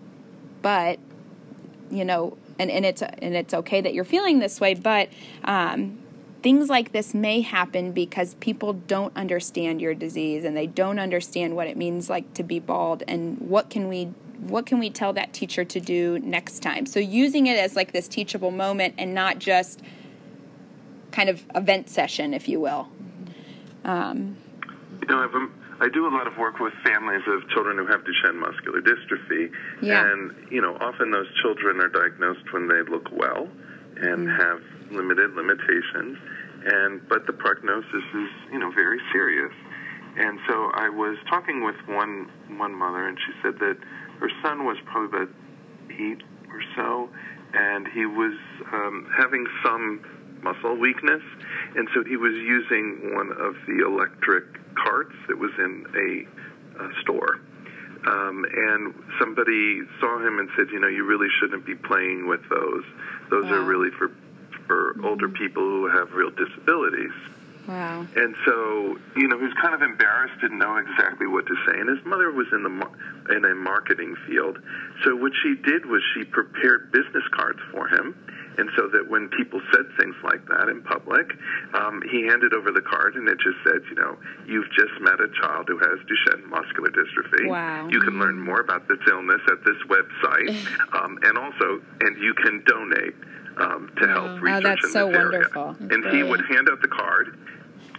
[0.62, 1.00] but,
[1.90, 5.10] you know, and, and it's and it's okay that you're feeling this way, but
[5.44, 5.98] um,
[6.44, 11.56] things like this may happen because people don't understand your disease and they don't understand
[11.56, 15.14] what it means like to be bald and what can we what can we tell
[15.14, 16.86] that teacher to do next time?
[16.86, 19.82] So using it as like this teachable moment and not just
[21.12, 22.90] kind of event session, if you will.
[23.86, 24.38] Um,
[25.02, 27.88] you know, I've, um, I do a lot of work with families of children who
[27.88, 29.52] have Duchenne muscular dystrophy,
[29.82, 30.12] yeah.
[30.12, 33.48] and you know, often those children are diagnosed when they look well
[33.98, 36.18] and mm have limited limitations,
[36.66, 39.54] and but the prognosis is you know very serious.
[40.18, 43.78] And so I was talking with one one mother, and she said that
[44.22, 45.34] her son was probably about
[45.90, 46.22] eight
[46.54, 47.10] or so,
[47.54, 48.38] and he was
[48.72, 50.06] um, having some
[50.44, 51.22] muscle weakness,
[51.76, 57.02] and so he was using one of the electric carts that was in a, a
[57.02, 57.42] store.
[58.08, 62.42] Um, and somebody saw him and said, you know, you really shouldn't be playing with
[62.50, 62.84] those.
[63.30, 63.54] Those wow.
[63.54, 64.12] are really for
[64.68, 65.06] for mm-hmm.
[65.06, 67.12] older people who have real disabilities.
[67.72, 68.06] Wow.
[68.18, 71.80] And so, you know, he was kind of embarrassed, didn't know exactly what to say.
[71.80, 72.74] And his mother was in the
[73.34, 74.60] in a marketing field.
[75.06, 78.14] So what she did was she prepared business cards for him.
[78.58, 81.32] And so that when people said things like that in public,
[81.74, 85.22] um, he handed over the card and it just said, you know, you've just met
[85.22, 87.48] a child who has Duchenne muscular dystrophy.
[87.48, 87.88] Wow.
[87.88, 90.52] You can learn more about this illness at this website.
[91.02, 93.16] um, and also, and you can donate
[93.56, 95.76] um, to help research oh, that's in so this wonderful.
[95.80, 95.94] area.
[95.96, 97.38] and he would hand out the card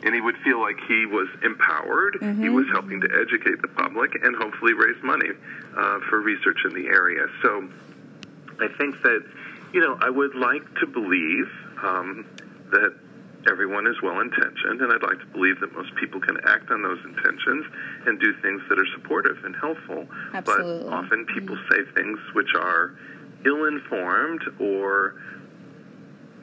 [0.05, 2.19] and he would feel like he was empowered.
[2.21, 2.43] Mm-hmm.
[2.43, 5.31] He was helping to educate the public and hopefully raise money
[5.77, 7.27] uh, for research in the area.
[7.43, 7.69] So
[8.61, 9.25] I think that,
[9.73, 11.49] you know, I would like to believe
[11.83, 12.27] um,
[12.71, 12.95] that
[13.51, 16.83] everyone is well intentioned, and I'd like to believe that most people can act on
[16.83, 17.67] those intentions
[18.07, 20.07] and do things that are supportive and helpful.
[20.33, 20.85] Absolutely.
[20.85, 21.73] But often people mm-hmm.
[21.73, 22.95] say things which are
[23.45, 25.17] ill informed or,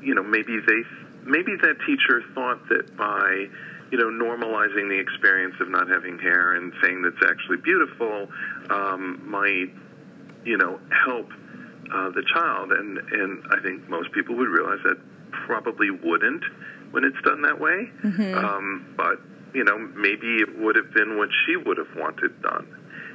[0.02, 0.82] you know, maybe they
[1.26, 3.48] maybe that teacher thought that by
[3.92, 8.28] you know normalizing the experience of not having hair and saying that's actually beautiful
[8.70, 9.70] um, might
[10.46, 11.30] you know help
[11.94, 14.98] uh, the child and and I think most people would realize that
[15.32, 16.44] probably wouldn't
[16.92, 17.90] when it's done that way.
[18.04, 18.34] Mm-hmm.
[18.38, 19.20] Um, but
[19.54, 22.68] you know, maybe it would have been what she would have wanted done.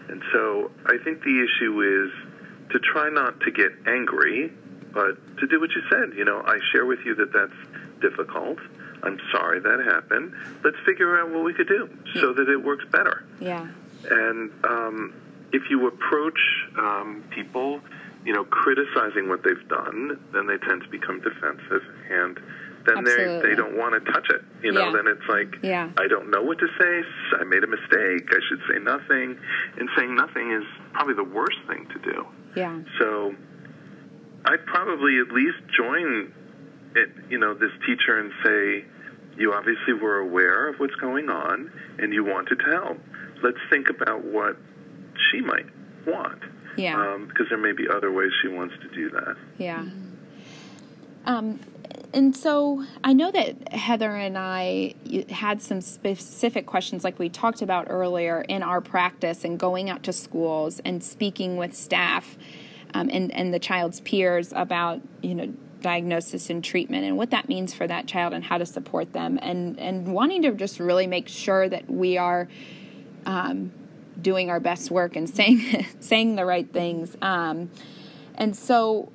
[0.09, 4.53] And so I think the issue is to try not to get angry,
[4.93, 6.17] but to do what you said.
[6.17, 8.59] You know, I share with you that that's difficult.
[9.03, 10.33] I'm sorry that happened.
[10.63, 11.89] Let's figure out what we could do
[12.21, 13.25] so that it works better.
[13.41, 13.67] Yeah.
[14.11, 15.15] And um,
[15.53, 16.39] if you approach
[16.79, 17.81] um, people,
[18.25, 22.39] you know, criticizing what they've done, then they tend to become defensive, and
[22.87, 24.43] then they they don't want to touch it.
[24.63, 24.93] You know, Yeah.
[24.97, 25.91] then it's like, Yeah.
[25.97, 27.03] I don't know what to say.
[27.41, 28.29] I made a mistake.
[28.31, 29.39] I should say nothing.
[29.79, 32.27] And saying nothing is probably the worst thing to do.
[32.57, 32.81] Yeah.
[32.99, 33.35] So
[34.47, 36.33] I'd probably at least join
[36.95, 38.85] it, you know, this teacher and say,
[39.37, 42.99] you obviously were aware of what's going on and you wanted to help.
[43.43, 44.57] Let's think about what
[45.31, 45.67] she might
[46.07, 46.43] want.
[46.77, 47.01] Yeah.
[47.01, 49.37] Um, because there may be other ways she wants to do that.
[49.59, 49.85] Yeah.
[51.27, 51.61] Um,
[52.13, 54.95] and so I know that Heather and I
[55.31, 60.03] had some specific questions, like we talked about earlier, in our practice and going out
[60.05, 62.37] to schools and speaking with staff
[62.95, 65.53] um, and and the child's peers about you know
[65.85, 69.39] diagnosis and treatment and what that means for that child and how to support them
[69.43, 72.49] and and wanting to just really make sure that we are
[73.27, 73.71] um,
[74.19, 77.19] doing our best work and saying saying the right things.
[77.21, 77.71] Um,
[78.35, 79.13] and so,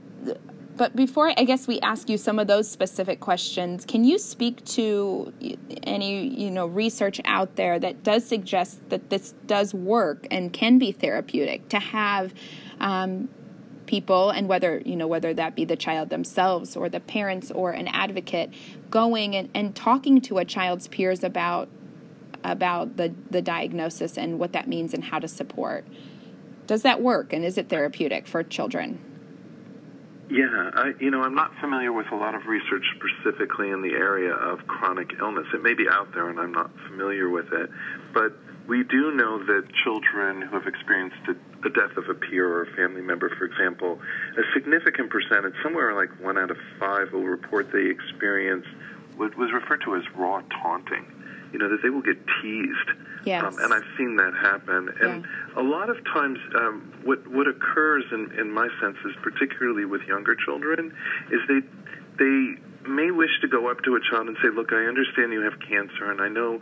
[0.78, 4.64] but before I guess we ask you some of those specific questions, can you speak
[4.66, 5.34] to
[5.82, 10.78] any you know research out there that does suggest that this does work and can
[10.78, 12.32] be therapeutic to have
[12.80, 13.28] um,
[13.90, 17.72] people and whether you know whether that be the child themselves or the parents or
[17.72, 18.54] an advocate
[18.92, 21.68] going and, and talking to a child's peers about
[22.44, 25.88] about the the diagnosis and what that means and how to support
[26.68, 29.00] does that work and is it therapeutic for children
[30.30, 33.94] Yeah, I, you know, I'm not familiar with a lot of research specifically in the
[33.94, 35.48] area of chronic illness.
[35.56, 37.72] It may be out there, and I'm not familiar with it.
[38.14, 38.34] But
[38.70, 42.62] we do know that children who have experienced a, the death of a peer or
[42.62, 44.00] a family member, for example,
[44.38, 48.66] a significant percentage, somewhere like one out of five, will report they experience
[49.18, 51.06] what was referred to as raw taunting.
[51.52, 52.90] You know, that they will get teased.
[53.26, 53.44] Yes.
[53.44, 54.90] Um, and I've seen that happen.
[55.02, 55.26] And
[55.58, 60.36] a lot of times, um, what what occurs in, in my senses, particularly with younger
[60.36, 60.96] children,
[61.32, 61.62] is they
[62.20, 65.42] they may wish to go up to a child and say, "Look, I understand you
[65.42, 66.62] have cancer, and I know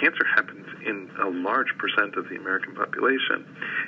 [0.00, 3.46] cancer happens in a large percent of the American population,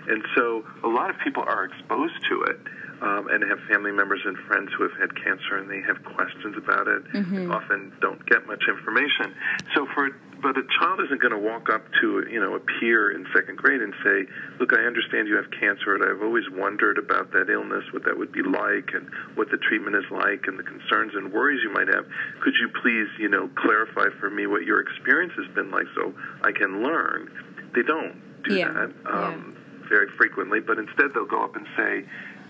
[0.08, 2.60] and so a lot of people are exposed to it."
[3.02, 6.56] Um, and have family members and friends who have had cancer, and they have questions
[6.56, 7.02] about it.
[7.50, 9.34] Often don't get much information.
[9.74, 10.08] So for
[10.44, 13.56] but a child isn't going to walk up to you know a peer in second
[13.56, 14.28] grade and say,
[14.60, 18.18] "Look, I understand you have cancer, and I've always wondered about that illness, what that
[18.18, 21.72] would be like, and what the treatment is like, and the concerns and worries you
[21.72, 22.04] might have.
[22.44, 26.12] Could you please, you know, clarify for me what your experience has been like, so
[26.44, 27.32] I can learn?"
[27.74, 29.56] They don't do Yeah, that um,
[29.88, 32.04] very frequently, but instead they'll go up and say,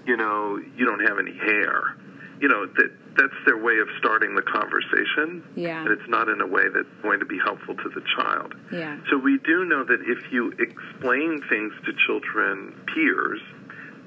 [0.05, 1.95] "You know, you don't have any hair."
[2.40, 5.80] You know that that's their way of starting the conversation Yeah.
[5.82, 8.54] and it's not in a way that's going to be helpful to the child.
[8.72, 8.98] Yeah.
[9.10, 13.40] So we do know that if you explain things to children peers,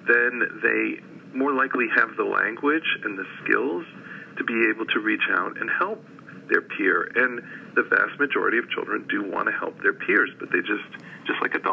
[0.08, 1.00] then they
[1.38, 3.86] more likely have the language and the skills
[4.38, 6.04] to be able to reach out and help
[6.50, 7.12] their peer.
[7.16, 7.42] And
[7.76, 10.88] the vast majority of children do want to help their peers, but they just
[11.28, 11.67] just like adults.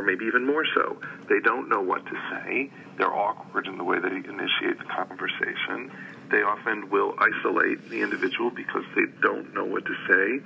[0.00, 0.96] Or maybe even more so.
[1.28, 2.70] They don't know what to say.
[2.96, 5.92] They're awkward in the way they initiate the conversation.
[6.30, 10.42] They often will isolate the individual because they don't know what to say.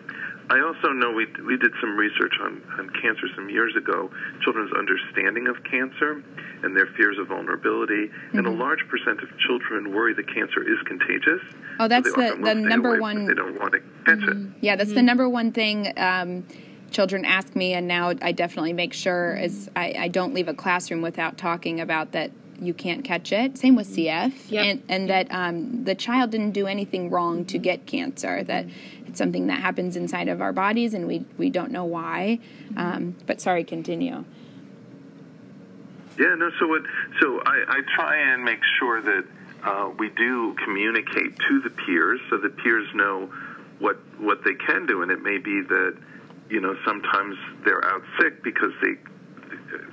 [0.50, 4.10] I also know we we did some research on, on cancer some years ago,
[4.42, 6.20] children's understanding of cancer
[6.64, 8.60] and their fears of vulnerability, and a mm-hmm.
[8.60, 11.40] large percent of children worry that cancer is contagious.
[11.78, 14.36] Oh, that's they the- the number one- They don't want to catch it.
[14.36, 14.58] Mm-hmm.
[14.62, 15.06] Yeah, that's the mm-hmm.
[15.06, 16.44] number one thing um,
[16.94, 20.54] children ask me, and now I definitely make sure is I, I don't leave a
[20.54, 22.30] classroom without talking about that
[22.60, 23.58] you can't catch it.
[23.58, 24.64] Same with CF, Yep.
[24.64, 28.42] and and that um, the child didn't do anything wrong to get cancer.
[28.44, 28.66] That
[29.06, 32.38] it's something that happens inside of our bodies, and we we don't know why.
[32.76, 34.24] Um, but sorry, continue.
[36.18, 36.48] Yeah, no.
[36.60, 36.82] So what?
[37.20, 39.24] So I, I try and make sure that
[39.64, 43.32] uh, we do communicate to the peers, so that peers know
[43.80, 45.96] what what they can do, and it may be that
[46.50, 48.94] you know sometimes they're out sick because they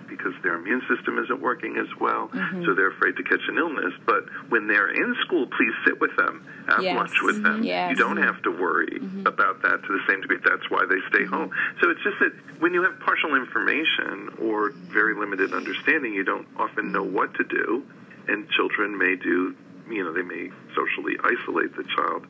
[0.08, 2.66] because their immune system isn't working as well, mm-hmm.
[2.66, 3.93] so they're afraid to catch an illness.
[4.06, 6.95] But when they're in school, please sit with them, have Yes.
[6.95, 7.64] lunch with them.
[7.64, 7.89] Yes.
[7.89, 9.26] You don't have to worry mm-hmm.
[9.26, 10.38] about that to the same degree.
[10.43, 11.49] That's why they stay home.
[11.82, 16.47] So it's just that when you have partial information or very limited understanding, you don't
[16.58, 17.84] often know what to do,
[18.28, 19.56] and children may do
[19.89, 22.26] you know they may socially isolate the child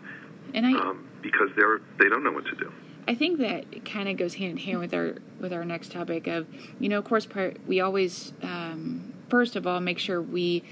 [0.54, 2.72] and I, um, because they're they don't know what to do.
[3.08, 6.28] I think that kind of goes hand in hand with our with our next topic
[6.28, 6.48] of
[6.80, 7.28] you know of course
[7.68, 10.64] we always um, first of all make sure we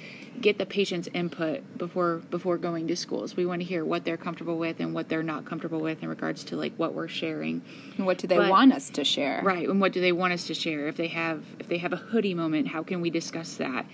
[0.41, 3.35] get the patient's input before before going to schools.
[3.35, 6.09] We want to hear what they're comfortable with and what they're not comfortable with in
[6.09, 7.61] regards to like what we're sharing.
[7.97, 9.41] And what do they but, want us to share?
[9.43, 10.87] Right, and what do they want us to share?
[10.87, 13.85] If they have if they have a hoodie moment, how can we discuss that?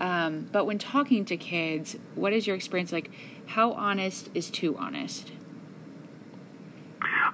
[0.00, 3.10] Um, but when talking to kids, what is your experience like?
[3.46, 5.30] How honest is too honest?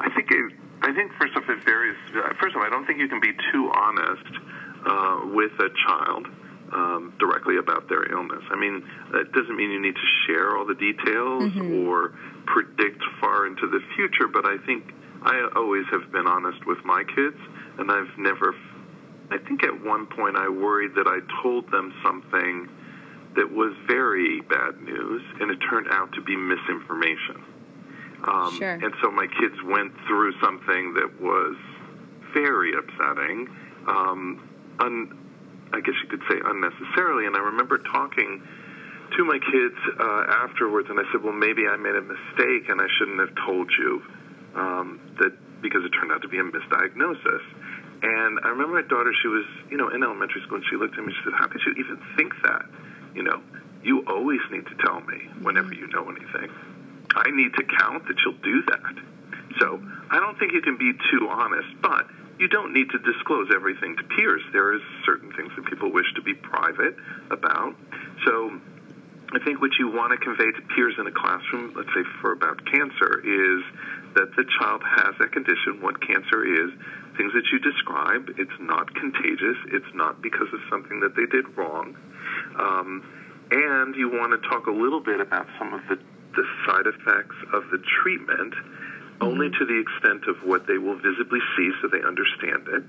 [0.01, 0.53] I think it,
[0.83, 1.97] I think first off it varies.
[2.41, 4.33] First of all, I don't think you can be too honest
[4.87, 6.27] uh, with a child
[6.73, 8.43] um, directly about their illness.
[8.51, 11.89] I mean, that doesn't mean you need to share all the details mm-hmm.
[11.89, 12.15] or
[12.47, 17.05] predict far into the future, but I think I always have been honest with my
[17.05, 17.37] kids,
[17.79, 18.55] and I've never.
[19.31, 22.69] I think at one point I worried that I told them something
[23.37, 27.45] that was very bad news, and it turned out to be misinformation.
[28.25, 28.73] Um, sure.
[28.73, 31.57] And so my kids went through something that was
[32.35, 33.49] very upsetting.
[33.89, 34.49] Um,
[34.79, 35.17] un-
[35.73, 37.27] I guess you could say unnecessarily.
[37.27, 38.43] And I remember talking
[39.17, 42.81] to my kids uh, afterwards, and I said, "Well, maybe I made a mistake, and
[42.81, 44.03] I shouldn't have told you
[44.55, 47.43] um, that because it turned out to be a misdiagnosis."
[48.03, 50.95] And I remember my daughter; she was, you know, in elementary school, and she looked
[50.95, 51.13] at me.
[51.13, 52.67] and She said, "How could you even think that?
[53.15, 53.43] You know,
[53.83, 56.51] you always need to tell me whenever you know anything.
[57.17, 58.95] I need to count that you'll do that."
[59.59, 62.07] So I don't think you can be too honest, but
[62.39, 64.43] you don't need to disclose everything to peers.
[64.53, 66.97] There is certain things that people wish to be private
[67.31, 67.75] about.
[68.25, 68.59] So
[69.33, 72.33] I think what you want to convey to peers in a classroom, let's say for
[72.33, 73.63] about cancer, is
[74.15, 76.71] that the child has that condition, what cancer is,
[77.17, 78.31] things that you describe.
[78.39, 79.57] It's not contagious.
[79.67, 81.97] It's not because of something that they did wrong.
[82.59, 83.05] Um,
[83.53, 85.99] and you want to talk a little bit about some of the,
[86.37, 88.55] the side effects of the treatment
[89.21, 92.83] only to the extent of what they will visibly see so they understand it,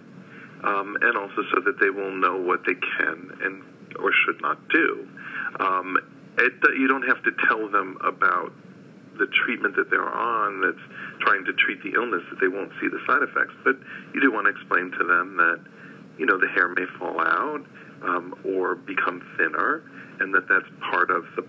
[0.63, 3.63] um, and also so that they will know what they can and
[3.99, 5.07] or should not do.
[5.59, 5.97] Um,
[6.37, 8.53] it, you don't have to tell them about
[9.19, 10.85] the treatment that they're on that's
[11.19, 13.75] trying to treat the illness that they won't see the side effects, but
[14.13, 15.59] you do want to explain to them that
[16.17, 17.61] you know the hair may fall out
[18.03, 19.83] um, or become thinner,
[20.19, 21.43] and that that's part of the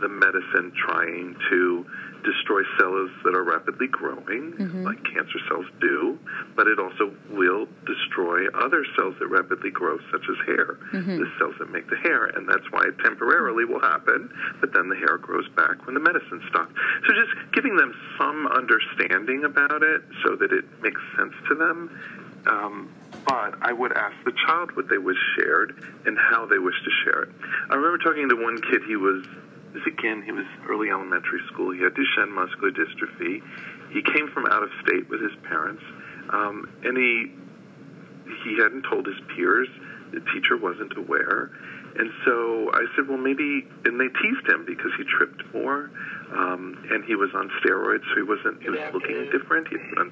[0.00, 1.86] the medicine trying to
[2.24, 4.82] destroy cells that are rapidly growing, mm-hmm.
[4.82, 6.18] like cancer cells do,
[6.56, 11.18] but it also will destroy other cells that rapidly grow, such as hair, mm-hmm.
[11.18, 14.28] the cells that make the hair, and that's why it temporarily will happen,
[14.60, 16.74] but then the hair grows back when the medicine stops.
[17.06, 21.90] So just giving them some understanding about it so that it makes sense to them.
[22.46, 22.92] Um,
[23.26, 26.90] but I would ask the child what they wish shared and how they wish to
[27.02, 27.30] share it.
[27.70, 29.26] I remember talking to one kid, he was
[29.76, 31.70] this again, he was early elementary school.
[31.72, 33.44] He had Duchenne muscular dystrophy.
[33.92, 35.82] He came from out of state with his parents,
[36.32, 37.32] um, and he
[38.44, 39.68] he hadn't told his peers.
[40.12, 41.50] The teacher wasn't aware,
[41.98, 43.68] and so I said, well, maybe.
[43.84, 45.90] And they teased him because he tripped more,
[46.32, 48.62] um, and he was on steroids, so he wasn't.
[48.62, 49.68] He was looking different.
[49.68, 50.08] He put on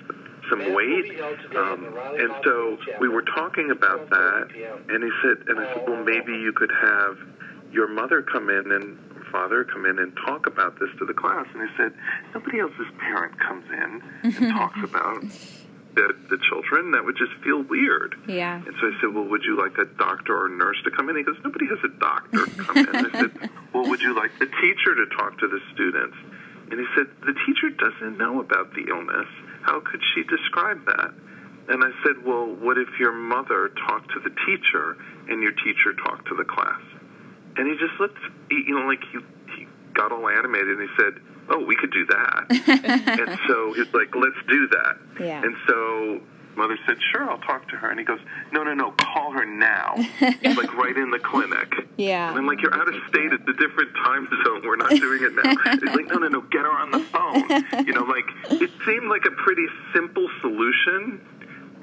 [0.51, 1.09] some weight,
[1.57, 1.89] um,
[2.21, 4.49] and so we were talking about that.
[4.89, 7.17] And he said, and I said, well, maybe you could have
[7.73, 8.99] your mother come in and
[9.35, 11.45] father come in and talk about this to the class.
[11.53, 11.93] And he said,
[12.32, 15.22] nobody else's parent comes in and talks about
[15.99, 16.93] the, the children.
[16.93, 18.14] That would just feel weird.
[18.28, 18.62] Yeah.
[18.62, 21.11] And so I said, well, would you like a doctor or a nurse to come
[21.11, 21.16] in?
[21.16, 22.95] He goes, nobody has a doctor come in.
[22.95, 26.16] I said, well, would you like the teacher to talk to the students?
[26.70, 29.26] And he said, the teacher doesn't know about the illness.
[29.62, 31.11] How could she describe that?
[31.66, 34.97] And I said, well, what if your mother talked to the teacher
[35.28, 36.80] and your teacher talked to the class?
[37.57, 38.18] And he just looked,
[38.50, 39.18] you know, like he,
[39.57, 41.14] he got all animated and he said,
[41.48, 42.46] "Oh, we could do that."
[43.28, 45.42] and so he's like, "Let's do that." Yeah.
[45.42, 46.20] And so
[46.57, 48.20] mother said, "Sure, I'll talk to her." And he goes,
[48.52, 52.28] "No, no, no, call her now, like right in the clinic." Yeah.
[52.28, 53.32] And I'm like, "You're out of state.
[53.32, 54.62] It's a different time zone.
[54.64, 57.86] We're not doing it now." He's like, "No, no, no, get her on the phone."
[57.86, 58.26] You know, like
[58.62, 61.20] it seemed like a pretty simple solution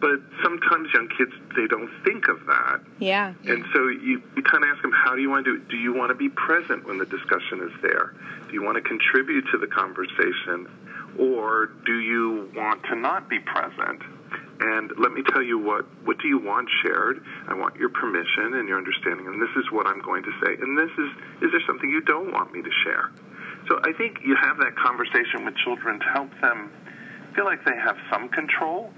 [0.02, 2.82] but sometimes young kids they don't think of that.
[3.00, 3.34] Yeah.
[3.46, 5.70] And so you, you kind of ask them, how do you want to do it?
[5.70, 8.14] Do you want to be present when the discussion is there?
[8.48, 10.68] Do you want to contribute to the conversation,
[11.20, 14.02] or do you want to not be present?
[14.60, 17.24] And let me tell you what what do you want shared?
[17.48, 20.58] I want your permission and your understanding, and this is what I'm going to say.
[20.60, 21.10] And this is
[21.46, 23.12] is there something you don't want me to share?
[23.70, 26.72] So I think you have that conversation with children to help them
[27.36, 28.92] feel like they have some control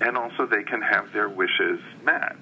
[0.00, 2.36] and also they can have their wishes met.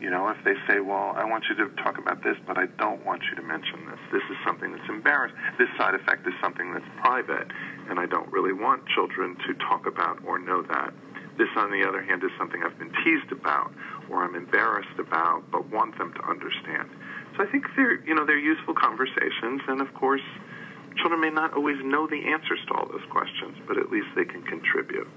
[0.00, 2.66] You know, if they say, well, I want you to talk about this, but I
[2.78, 4.00] don't want you to mention this.
[4.10, 5.36] This is something that's embarrassing.
[5.58, 7.48] This side effect is something that's private,
[7.90, 10.94] and I don't really want children to talk about or know that.
[11.36, 13.72] This, on the other hand, is something I've been teased about
[14.08, 16.88] or I'm embarrassed about, but want them to understand.
[17.36, 20.24] So I think they're, you know, they're useful conversations, and of course,
[20.96, 24.24] children may not always know the answers to all those questions, but at least they
[24.24, 25.08] can contribute.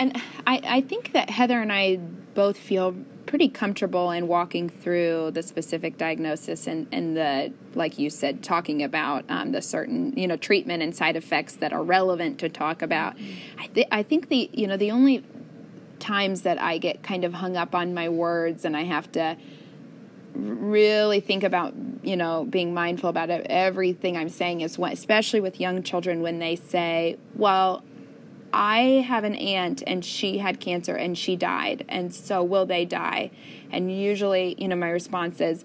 [0.00, 1.96] And I, I think that Heather and I
[2.34, 2.96] both feel
[3.26, 8.82] pretty comfortable in walking through the specific diagnosis and, and the, like you said, talking
[8.82, 12.80] about um, the certain, you know, treatment and side effects that are relevant to talk
[12.80, 13.14] about.
[13.58, 15.22] I, th- I think the, you know, the only
[15.98, 19.36] times that I get kind of hung up on my words and I have to
[20.34, 25.82] really think about you know being mindful about everything i'm saying is especially with young
[25.82, 27.82] children when they say well
[28.52, 32.84] i have an aunt and she had cancer and she died and so will they
[32.84, 33.30] die
[33.70, 35.64] and usually you know my response is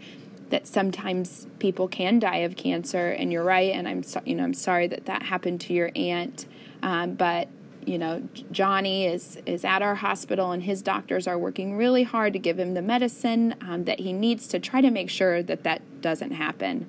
[0.50, 4.44] that sometimes people can die of cancer and you're right and i'm so, you know
[4.44, 6.46] i'm sorry that that happened to your aunt
[6.84, 7.48] um, but
[7.86, 12.34] you know Johnny is is at our hospital and his doctors are working really hard
[12.34, 15.64] to give him the medicine um, that he needs to try to make sure that
[15.64, 16.88] that doesn't happen.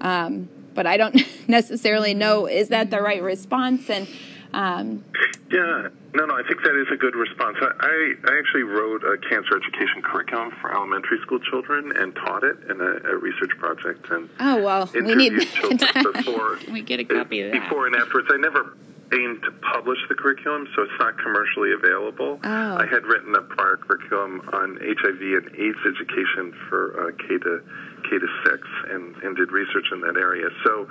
[0.00, 1.16] Um, but I don't
[1.48, 4.08] necessarily know is that the right response and.
[4.54, 5.04] Um,
[5.50, 7.56] yeah, no, no, I think that is a good response.
[7.60, 12.56] I, I actually wrote a cancer education curriculum for elementary school children and taught it
[12.70, 14.10] in a, a research project.
[14.10, 18.28] And oh well, we need before we get a copy of that before and afterwards.
[18.32, 18.76] I never
[19.12, 22.40] aimed to publish the curriculum, so it's not commercially available.
[22.42, 22.76] Oh.
[22.76, 27.60] I had written a prior curriculum on HIV and AIDS education for uh, K to
[28.08, 30.48] K to six, and, and did research in that area.
[30.64, 30.88] So,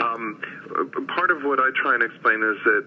[0.00, 0.40] um,
[1.08, 2.86] part of what I try and explain is that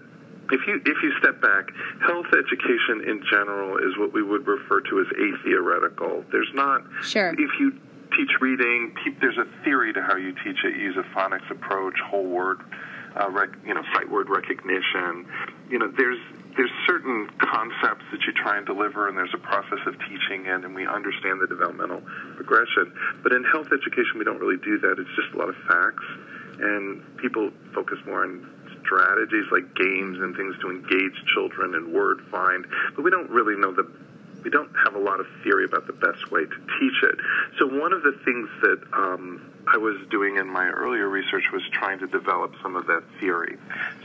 [0.50, 1.70] if you if you step back,
[2.06, 6.24] health education in general is what we would refer to as atheoretical.
[6.30, 7.72] There's not sure if you
[8.16, 10.76] teach reading, there's a theory to how you teach it.
[10.76, 12.60] You use a phonics approach, whole word
[13.16, 15.26] uh, rec, you know, sight word recognition.
[15.70, 16.18] You know, there's
[16.56, 20.64] there's certain concepts that you try and deliver, and there's a process of teaching it,
[20.64, 22.02] and we understand the developmental
[22.34, 22.92] progression.
[23.22, 24.98] But in health education, we don't really do that.
[24.98, 26.04] It's just a lot of facts,
[26.58, 28.50] and people focus more on
[28.84, 33.56] strategies like games and things to engage children and word find, but we don't really
[33.56, 33.88] know the
[34.44, 37.16] we don't have a lot of theory about the best way to teach it.
[37.58, 41.62] So one of the things that um, I was doing in my earlier research was
[41.72, 43.58] trying to develop some of that theory.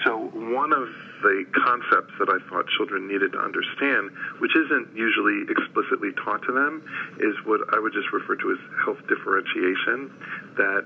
[0.03, 0.89] So one of
[1.21, 6.51] the concepts that I thought children needed to understand, which isn't usually explicitly taught to
[6.51, 6.83] them,
[7.19, 10.11] is what I would just refer to as health differentiation.
[10.57, 10.85] That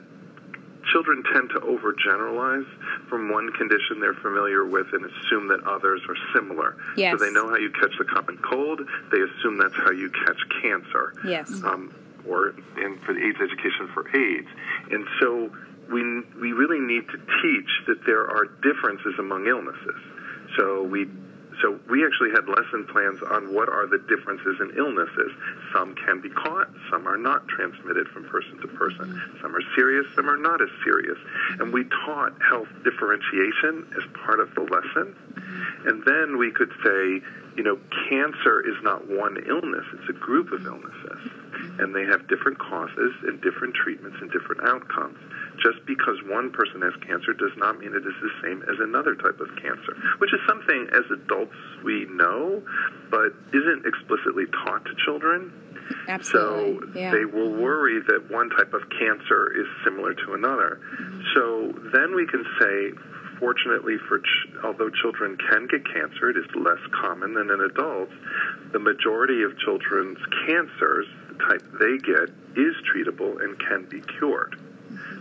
[0.91, 2.67] children tend to overgeneralize
[3.09, 6.75] from one condition they're familiar with and assume that others are similar.
[6.95, 7.17] Yes.
[7.17, 8.81] So they know how you catch the common cold,
[9.11, 11.13] they assume that's how you catch cancer.
[11.25, 11.51] Yes.
[11.63, 11.93] Um,
[12.27, 14.47] or and for the AIDS education for AIDS.
[14.91, 15.49] And so
[15.91, 16.03] we
[16.39, 20.01] we really need to teach that there are differences among illnesses.
[20.57, 21.07] So we
[21.62, 25.32] so we actually had lesson plans on what are the differences in illnesses.
[25.74, 29.22] Some can be caught, some are not transmitted from person to person.
[29.41, 31.18] Some are serious, some are not as serious.
[31.60, 35.16] And we taught health differentiation as part of the lesson.
[35.86, 37.22] And then we could say,
[37.58, 37.80] you know,
[38.10, 41.32] cancer is not one illness, it's a group of illnesses.
[41.80, 45.18] And they have different causes and different treatments and different outcomes
[45.62, 49.16] just because one person has cancer does not mean it is the same as another
[49.16, 52.62] type of cancer, which is something as adults we know,
[53.10, 55.51] but isn't explicitly taught to children.
[56.08, 56.93] Absolutely.
[56.93, 57.12] So yeah.
[57.12, 60.80] they will worry that one type of cancer is similar to another.
[60.80, 61.22] Mm-hmm.
[61.34, 62.91] So then we can say,
[63.39, 68.14] fortunately for ch- although children can get cancer, it is less common than in adults.
[68.74, 74.60] The majority of children's cancers, the type they get, is treatable and can be cured.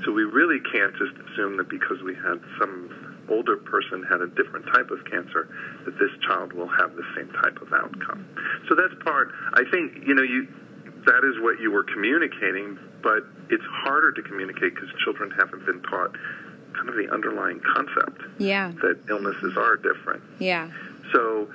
[0.05, 4.29] So we really can't just assume that because we had some older person had a
[4.29, 5.49] different type of cancer,
[5.85, 8.25] that this child will have the same type of outcome.
[8.69, 9.33] So that's part.
[9.55, 10.47] I think you know you
[11.07, 15.81] that is what you were communicating, but it's harder to communicate because children haven't been
[15.83, 16.17] taught
[16.75, 18.23] kind of the underlying concept.
[18.39, 18.73] Yeah.
[18.83, 20.23] That illnesses are different.
[20.39, 20.71] Yeah.
[21.13, 21.49] So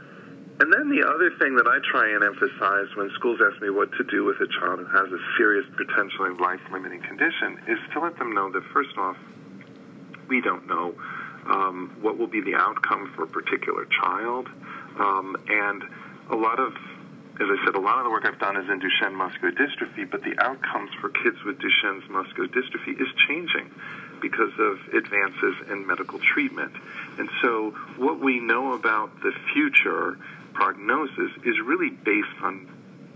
[0.62, 3.92] and then the other thing that I try and emphasize when schools ask me what
[3.94, 8.00] to do with a child who has a serious, potentially life limiting condition is to
[8.00, 9.18] let them know that, first off,
[10.28, 10.94] we don't know
[11.50, 14.50] um, what will be the outcome for a particular child.
[15.00, 15.82] Um, and
[16.30, 16.74] a lot of
[17.42, 20.08] as I said, a lot of the work I've done is in Duchenne muscular dystrophy,
[20.08, 23.72] but the outcomes for kids with Duchenne's muscular dystrophy is changing
[24.22, 26.74] because of advances in medical treatment.
[27.18, 30.20] And so, what we know about the future
[30.62, 32.70] prognosis is really based on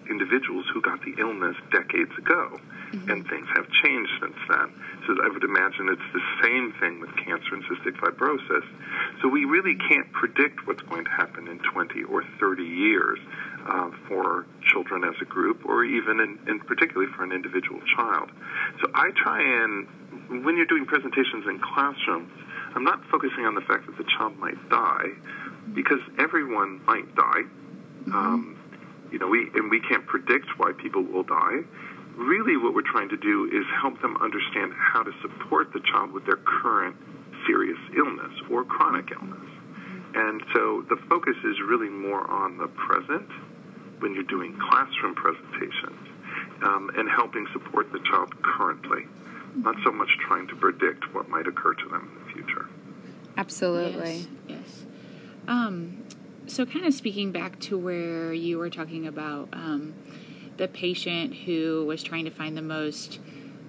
[0.10, 3.10] individuals who got the illness decades ago, mm-hmm.
[3.10, 4.74] and things have changed since then.
[5.06, 8.66] So I would imagine it's the same thing with cancer and cystic fibrosis.
[9.22, 13.20] So we really can't predict what's going to happen in 20 or 30 years
[13.68, 18.32] uh, for children as a group, or even in, in particularly for an individual child.
[18.82, 19.86] So I try and,
[20.46, 22.32] when you're doing presentations in classrooms,
[22.76, 25.14] I'm not focusing on the fact that the child might die,
[25.74, 27.44] because everyone might die.
[27.44, 28.16] Mm-hmm.
[28.16, 28.60] Um,
[29.12, 31.62] you know, we and we can't predict why people will die.
[32.16, 36.12] Really, what we're trying to do is help them understand how to support the child
[36.12, 36.96] with their current
[37.46, 39.50] serious illness or chronic illness.
[40.16, 43.30] And so the focus is really more on the present
[44.00, 46.08] when you're doing classroom presentations
[46.64, 49.04] um, and helping support the child currently,
[49.56, 52.68] not so much trying to predict what might occur to them in the future.
[53.38, 54.16] Absolutely.
[54.16, 54.28] Yes.
[55.48, 56.06] Um,
[56.48, 59.94] so, kind of speaking back to where you were talking about um,
[60.58, 63.20] the patient who was trying to find the most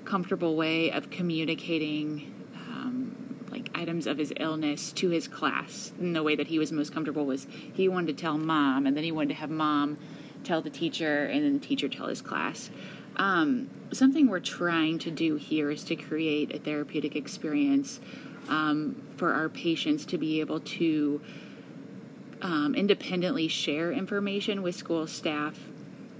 [0.04, 5.92] comfortable way of communicating um, like items of his illness to his class.
[5.98, 8.96] And the way that he was most comfortable was he wanted to tell mom and
[8.96, 9.98] then he wanted to have mom
[10.44, 12.70] tell the teacher and then the teacher tell his class.
[13.16, 18.00] Um, something we're trying to do here is to create a therapeutic experience
[18.48, 21.20] um, for our patients to be able to
[22.42, 25.58] um, independently share information with school staff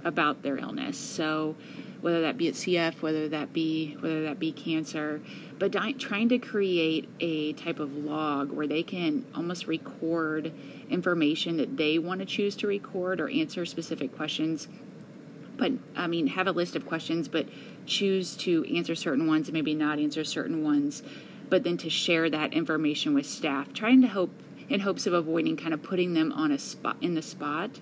[0.03, 0.97] about their illness.
[0.97, 1.55] So
[2.01, 5.21] whether that be at CF, whether that be whether that be cancer,
[5.57, 10.51] but di- trying to create a type of log where they can almost record
[10.89, 14.67] information that they want to choose to record or answer specific questions.
[15.57, 17.47] But I mean, have a list of questions, but
[17.85, 21.01] choose to answer certain ones and maybe not answer certain ones,
[21.49, 24.31] but then to share that information with staff, trying to hope
[24.69, 27.79] in hopes of avoiding kind of putting them on a spot in the spot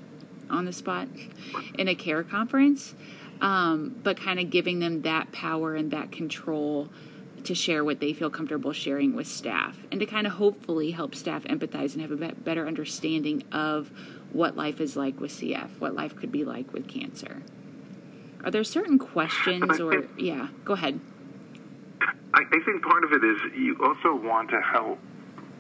[0.50, 1.08] on the spot
[1.78, 2.96] in a care conference
[3.42, 6.90] um, but kind of giving them that power and that control
[7.44, 11.16] to share what they feel comfortable sharing with staff and to kind of hopefully help
[11.16, 13.92] staff empathize and have a better understanding of
[14.32, 17.44] what life is like with CF, what life could be like with cancer.
[18.44, 21.00] Are there certain questions or, yeah, go ahead.
[22.02, 25.00] I, I think part of it is you also want to help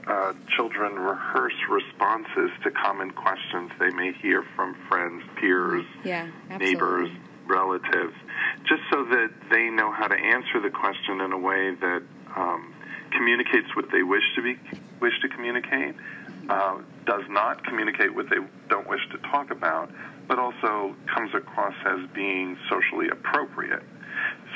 [0.07, 6.29] uh, children rehearse responses to common questions they may hear from friends, peers, yeah,
[6.59, 7.09] neighbors,
[7.47, 8.13] relatives,
[8.67, 12.03] just so that they know how to answer the question in a way that
[12.35, 12.73] um,
[13.11, 14.57] communicates what they wish to be
[15.01, 15.95] wish to communicate,
[16.49, 18.37] uh, does not communicate what they
[18.69, 19.89] don't wish to talk about,
[20.27, 23.83] but also comes across as being socially appropriate.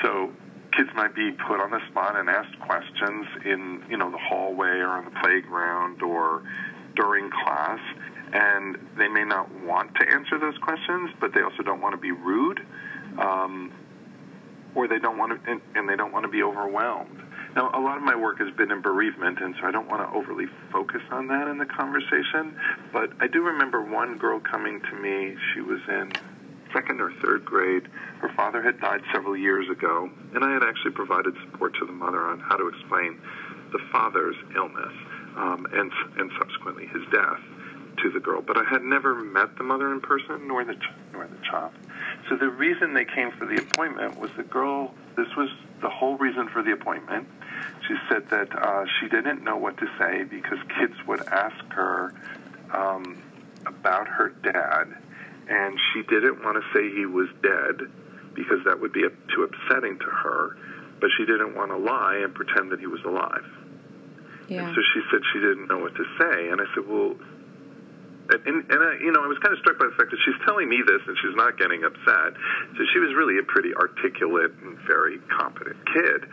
[0.02, 0.32] So
[0.76, 4.78] kids might be put on the spot and asked questions in you know the hallway
[4.78, 6.42] or on the playground or
[6.96, 7.80] during class
[8.32, 12.00] and they may not want to answer those questions but they also don't want to
[12.00, 12.60] be rude
[13.18, 13.72] um,
[14.74, 17.20] or they don't want to and, and they don't want to be overwhelmed.
[17.56, 20.08] Now a lot of my work has been in bereavement and so i don't want
[20.08, 22.54] to overly focus on that in the conversation
[22.92, 25.36] but i do remember one girl coming to me.
[25.52, 26.12] She was in
[26.72, 27.88] second or third grade.
[28.20, 31.92] Her father had died several years ago, and I had actually provided support to the
[31.92, 33.20] mother on how to explain
[33.72, 34.92] the father's illness
[35.36, 37.40] um, and, and subsequently his death
[38.02, 38.42] to the girl.
[38.42, 40.76] But I had never met the mother in person, nor the
[41.12, 41.72] nor the child.
[42.28, 44.94] So the reason they came for the appointment was the girl.
[45.16, 45.50] This was
[45.82, 47.28] the whole reason for the appointment.
[47.86, 52.14] She said that uh, she didn't know what to say because kids would ask her
[52.72, 53.20] um,
[53.66, 54.96] about her dad
[55.50, 57.90] and she didn't want to say he was dead
[58.38, 59.02] because that would be
[59.34, 60.56] too upsetting to her,
[61.02, 63.44] but she didn't want to lie and pretend that he was alive.
[64.46, 64.64] Yeah.
[64.64, 67.14] And so she said she didn't know what to say, and I said, well.
[68.30, 70.38] And, and I, you know, I was kind of struck by the fact that she's
[70.46, 72.38] telling me this and she's not getting upset.
[72.78, 76.30] So she was really a pretty articulate and very competent kid.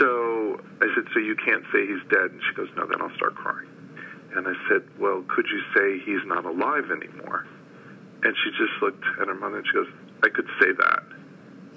[0.00, 2.32] So I said, So you can't say he's dead?
[2.32, 3.68] And she goes, No, then I'll start crying.
[4.32, 7.44] And I said, Well, could you say he's not alive anymore?
[8.24, 9.88] And she just looked at her mother and she goes,
[10.22, 11.02] I could say that.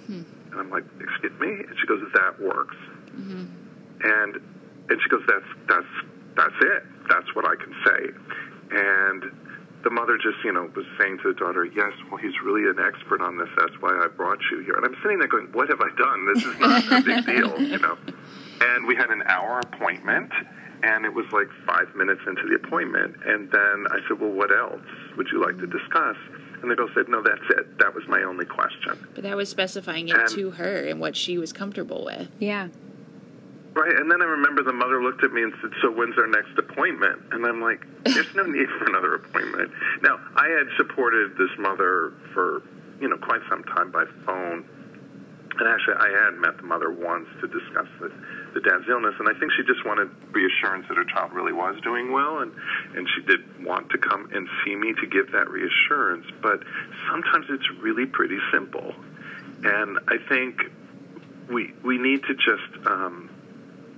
[0.07, 0.23] Hmm.
[0.51, 1.49] And I'm like, excuse me?
[1.67, 2.75] And she goes, that works.
[3.11, 3.45] Mm-hmm.
[4.03, 4.35] And
[4.89, 5.93] and she goes, that's that's
[6.35, 6.83] that's it.
[7.09, 8.01] That's what I can say.
[8.71, 9.31] And
[9.83, 12.79] the mother just, you know, was saying to the daughter, yes, well, he's really an
[12.79, 13.49] expert on this.
[13.57, 14.73] That's why I brought you here.
[14.73, 16.33] And I'm sitting there going, what have I done?
[16.33, 17.97] This is not a big deal, you know.
[18.59, 20.31] And we had an hour appointment,
[20.83, 23.15] and it was like five minutes into the appointment.
[23.25, 24.81] And then I said, Well, what else
[25.17, 26.17] would you like to discuss?
[26.61, 27.77] And the girl said, No, that's it.
[27.79, 28.97] That was my only question.
[29.13, 32.29] But that was specifying it and, to her and what she was comfortable with.
[32.39, 32.69] Yeah.
[33.73, 33.95] Right.
[33.95, 36.57] And then I remember the mother looked at me and said, So when's our next
[36.57, 37.21] appointment?
[37.31, 39.71] And I'm like, There's no need for another appointment.
[40.01, 42.63] Now, I had supported this mother for
[42.99, 44.65] you know, quite some time by phone.
[45.59, 48.11] And actually, I had met the mother once to discuss the,
[48.57, 51.79] the dad's illness, and I think she just wanted reassurance that her child really was
[51.83, 52.51] doing well, and
[52.95, 56.25] and she did want to come and see me to give that reassurance.
[56.41, 56.63] But
[57.09, 58.93] sometimes it's really pretty simple,
[59.63, 60.57] and I think
[61.51, 63.29] we we need to just um,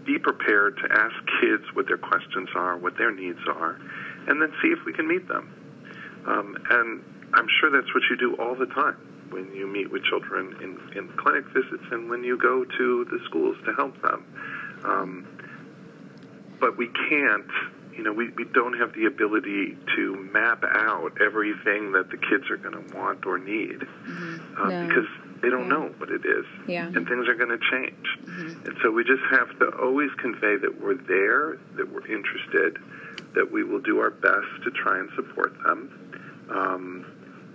[0.05, 3.79] be prepared to ask kids what their questions are, what their needs are,
[4.27, 5.55] and then see if we can meet them.
[6.27, 7.03] Um, and
[7.33, 10.97] I'm sure that's what you do all the time when you meet with children in,
[10.97, 14.25] in clinic visits and when you go to the schools to help them.
[14.83, 15.27] Um,
[16.59, 17.49] but we can't,
[17.95, 22.49] you know, we, we don't have the ability to map out everything that the kids
[22.49, 24.61] are going to want or need mm-hmm.
[24.61, 24.87] uh, no.
[24.87, 25.07] because
[25.41, 25.67] they don't yeah.
[25.67, 26.45] know what it is.
[26.67, 26.87] Yeah.
[26.87, 28.05] And things are going to change.
[28.23, 28.65] Mm-hmm.
[28.67, 32.77] And so we just have to always convey that we're there, that we're interested,
[33.35, 36.47] that we will do our best to try and support them.
[36.49, 37.05] Um,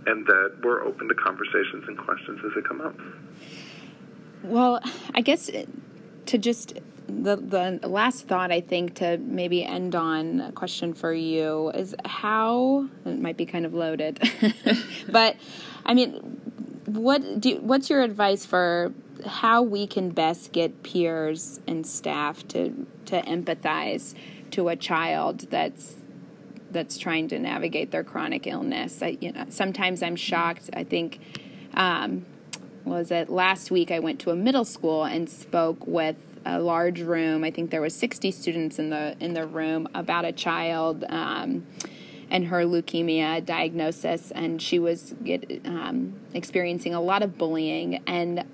[0.06, 2.94] and that we're open to conversations and questions as they come up.
[4.42, 4.80] Well,
[5.14, 5.50] I guess
[6.26, 6.74] to just
[7.08, 11.94] the the last thought I think to maybe end on a question for you is
[12.04, 14.22] how it might be kind of loaded,
[15.08, 15.36] but
[15.84, 16.12] I mean,
[16.86, 18.92] what do what's your advice for
[19.26, 24.14] how we can best get peers and staff to to empathize
[24.50, 25.96] to a child that's
[26.74, 29.02] that's trying to navigate their chronic illness.
[29.02, 30.68] I, you know, sometimes I'm shocked.
[30.74, 31.20] I think
[31.72, 32.26] um,
[32.84, 37.00] was it last week I went to a middle school and spoke with a large
[37.00, 37.42] room.
[37.44, 41.66] I think there was 60 students in the in the room about a child um,
[42.30, 48.44] and her leukemia diagnosis, and she was get, um, experiencing a lot of bullying and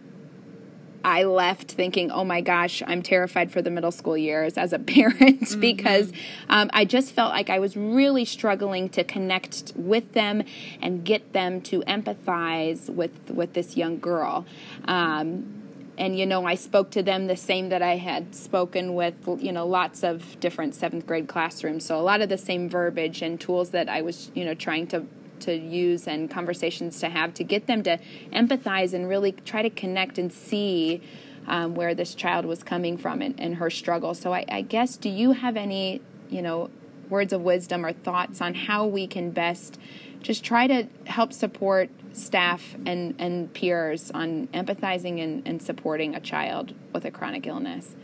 [1.05, 4.79] I left thinking, oh my gosh, I'm terrified for the middle school years as a
[4.79, 5.61] parent mm-hmm.
[5.61, 6.13] because
[6.49, 10.43] um, I just felt like I was really struggling to connect with them
[10.81, 14.47] and get them to empathize with with this young girl.
[14.85, 15.61] Um,
[15.99, 19.53] and you know, I spoke to them the same that I had spoken with you
[19.53, 21.85] know lots of different seventh grade classrooms.
[21.85, 24.87] So a lot of the same verbiage and tools that I was you know trying
[24.89, 25.07] to
[25.41, 27.99] to use and conversations to have to get them to
[28.33, 31.03] empathize and really try to connect and see
[31.47, 34.15] um, where this child was coming from and, and her struggle.
[34.15, 36.71] So I, I guess, do you have any, you know,
[37.09, 39.79] words of wisdom or thoughts on how we can best
[40.23, 46.21] just try to help support staff and, and peers on empathizing and, and supporting a
[46.21, 47.97] child with a chronic illness?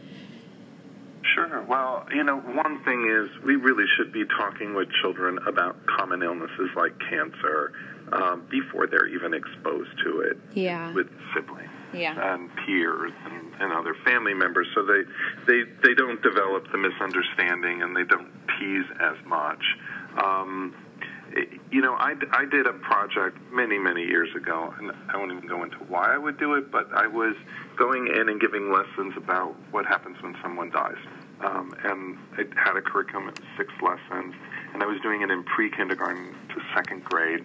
[1.34, 1.64] Sure.
[1.68, 6.22] Well, you know, one thing is we really should be talking with children about common
[6.22, 7.72] illnesses like cancer
[8.12, 10.38] um, before they're even exposed to it.
[10.54, 10.92] Yeah.
[10.92, 11.70] With siblings.
[11.92, 12.34] Yeah.
[12.34, 15.02] And peers and, and other family members, so they
[15.46, 19.62] they they don't develop the misunderstanding and they don't tease as much.
[20.22, 20.74] Um,
[21.70, 25.46] you know, I, I did a project many, many years ago, and I won't even
[25.46, 27.34] go into why I would do it, but I was
[27.76, 30.96] going in and giving lessons about what happens when someone dies.
[31.40, 34.34] Um, and it had a curriculum of six lessons,
[34.72, 37.44] and I was doing it in pre kindergarten to second grade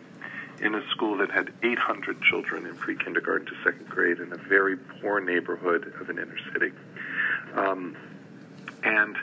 [0.62, 4.38] in a school that had 800 children in pre kindergarten to second grade in a
[4.38, 6.72] very poor neighborhood of an inner city.
[7.56, 7.98] Um,
[8.84, 9.18] and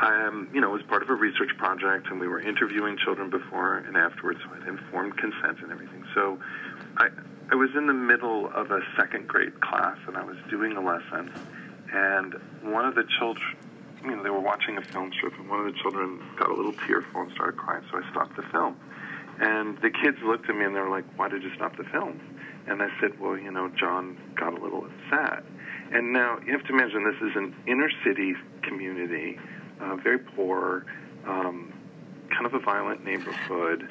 [0.00, 3.30] um, you know, it was part of a research project, and we were interviewing children
[3.30, 6.04] before and afterwards, I informed consent and everything.
[6.14, 6.38] So
[6.96, 7.08] I,
[7.50, 10.80] I was in the middle of a second grade class, and I was doing a
[10.80, 11.32] lesson,
[11.92, 13.56] and one of the children,
[14.04, 16.54] you know, they were watching a film strip, and one of the children got a
[16.54, 18.76] little tearful and started crying, so I stopped the film.
[19.38, 21.84] And the kids looked at me and they were like, Why did you stop the
[21.84, 22.20] film?
[22.66, 25.44] And I said, Well, you know, John got a little upset.
[25.92, 29.38] And now you have to imagine this is an inner city community
[29.80, 30.84] uh, very poor,
[31.26, 31.72] um,
[32.30, 33.88] kind of a violent neighborhood.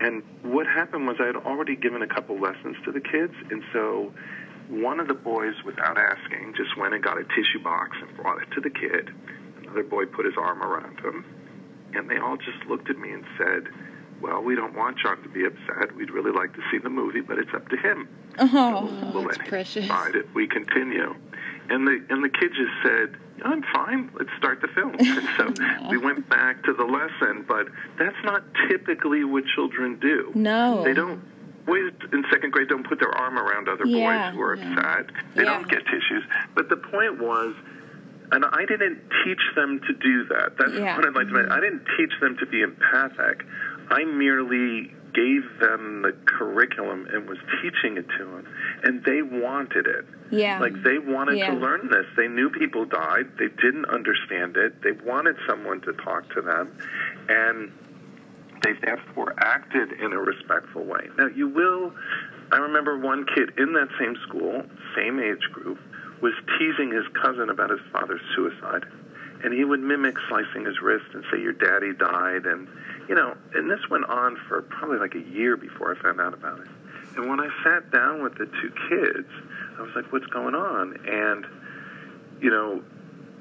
[0.00, 3.62] And what happened was I had already given a couple lessons to the kids, and
[3.72, 4.12] so
[4.68, 8.42] one of the boys, without asking, just went and got a tissue box and brought
[8.42, 9.10] it to the kid.
[9.62, 11.24] Another boy put his arm around him,
[11.94, 13.68] and they all just looked at me and said,
[14.20, 15.94] well, we don't want John to be upset.
[15.94, 18.08] We'd really like to see the movie, but it's up to him.
[18.38, 19.84] Oh, so we'll that's precious.
[19.86, 21.14] Decide if we continue.
[21.68, 23.16] And the and the kid just said,
[23.46, 24.10] "I'm fine.
[24.18, 27.66] Let's start the film." And so we went back to the lesson, but
[27.98, 30.32] that's not typically what children do.
[30.34, 31.22] No, they don't.
[31.66, 34.72] Boys in second grade don't put their arm around other yeah, boys who are yeah.
[34.72, 35.06] upset.
[35.34, 35.50] They yeah.
[35.50, 36.22] don't get tissues.
[36.54, 37.56] But the point was
[38.32, 40.56] and I didn't teach them to do that.
[40.58, 41.52] That's what I'd like to mention.
[41.52, 43.44] I didn't teach them to be empathic.
[43.90, 48.46] I merely gave them the curriculum and was teaching it to them,
[48.84, 50.04] and they wanted it.
[50.30, 50.60] Yeah.
[50.60, 51.50] Like they wanted yeah.
[51.50, 52.04] to learn this.
[52.16, 53.26] They knew people died.
[53.38, 54.82] They didn't understand it.
[54.82, 56.76] They wanted someone to talk to them,
[57.28, 57.72] and
[58.62, 61.08] they therefore acted in a respectful way.
[61.16, 61.92] Now, you will
[62.52, 64.62] I remember one kid in that same school,
[64.96, 65.78] same age group,
[66.22, 68.84] was teasing his cousin about his father's suicide.
[69.44, 72.46] And he would mimic slicing his wrist and say, Your daddy died.
[72.46, 72.68] And,
[73.08, 76.34] you know, and this went on for probably like a year before I found out
[76.34, 76.68] about it.
[77.16, 79.28] And when I sat down with the two kids,
[79.78, 80.96] I was like, What's going on?
[81.06, 81.46] And,
[82.40, 82.82] you know,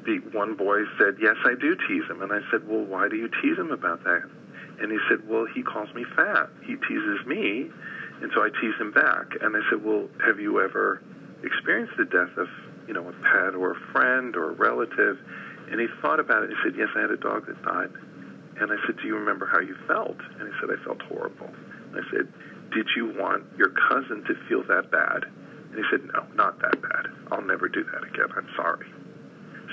[0.05, 2.21] the one boy said, Yes, I do tease him.
[2.21, 4.23] And I said, Well, why do you tease him about that?
[4.79, 6.49] And he said, Well, he calls me fat.
[6.63, 7.69] He teases me,
[8.21, 9.33] and so I tease him back.
[9.41, 11.01] And I said, Well, have you ever
[11.43, 12.47] experienced the death of,
[12.87, 15.17] you know, a pet or a friend or a relative?
[15.71, 16.51] And he thought about it.
[16.51, 17.91] He said, Yes, I had a dog that died.
[18.59, 20.17] And I said, Do you remember how you felt?
[20.39, 21.49] And he said, I felt horrible.
[21.91, 22.31] And I said,
[22.73, 25.25] Did you want your cousin to feel that bad?
[25.25, 27.07] And he said, No, not that bad.
[27.31, 28.31] I'll never do that again.
[28.35, 28.87] I'm sorry.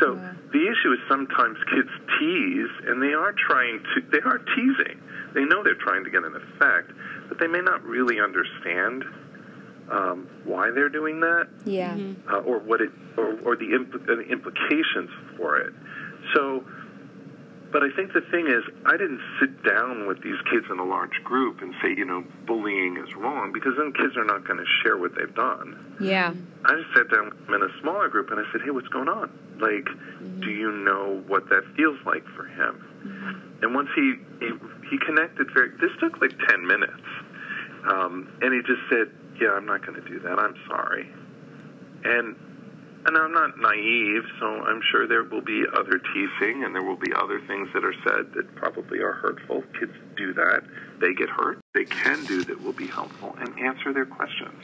[0.01, 0.33] So yeah.
[0.53, 5.01] the issue is sometimes kids tease, and they are trying to, they are teasing.
[5.35, 6.93] They know they're trying to get an effect,
[7.29, 9.05] but they may not really understand
[9.91, 12.29] um, why they're doing that, yeah, mm-hmm.
[12.29, 15.75] uh, or what it, or, or the, impl- the implications for it.
[16.35, 16.65] So
[17.73, 20.85] but I think the thing is, I didn't sit down with these kids in a
[20.85, 24.59] large group and say, you know, bullying is wrong, because then kids are not going
[24.59, 25.97] to share what they've done.
[26.01, 26.35] Yeah.
[26.65, 29.33] I just sat down in a smaller group and I said, hey, what's going on?
[29.59, 30.41] Like, mm-hmm.
[30.41, 32.85] do you know what that feels like for him?
[33.05, 33.65] Mm-hmm.
[33.65, 34.51] And once he, he
[34.91, 37.07] he connected very, this took like ten minutes,
[37.89, 39.11] um, and he just said,
[39.41, 40.39] yeah, I'm not going to do that.
[40.39, 41.09] I'm sorry.
[42.05, 42.37] And
[43.05, 46.97] and I'm not naive, so I'm sure there will be other teasing and there will
[46.97, 49.63] be other things that are said that probably are hurtful.
[49.79, 50.63] Kids do that.
[51.01, 51.59] They get hurt.
[51.75, 54.55] They can do that will be helpful and answer their questions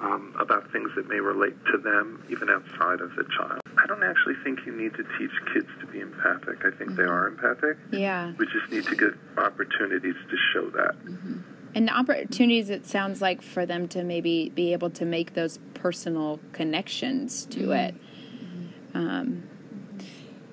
[0.00, 3.60] um, about things that may relate to them, even outside of the child.
[3.78, 6.64] I don't actually think you need to teach kids to be empathic.
[6.64, 6.96] I think mm-hmm.
[6.96, 7.76] they are empathic.
[7.92, 8.32] Yeah.
[8.36, 10.96] We just need to give opportunities to show that.
[11.04, 15.34] Mm-hmm and the opportunities it sounds like for them to maybe be able to make
[15.34, 17.72] those personal connections to mm-hmm.
[17.72, 17.94] it.
[18.94, 19.48] Um,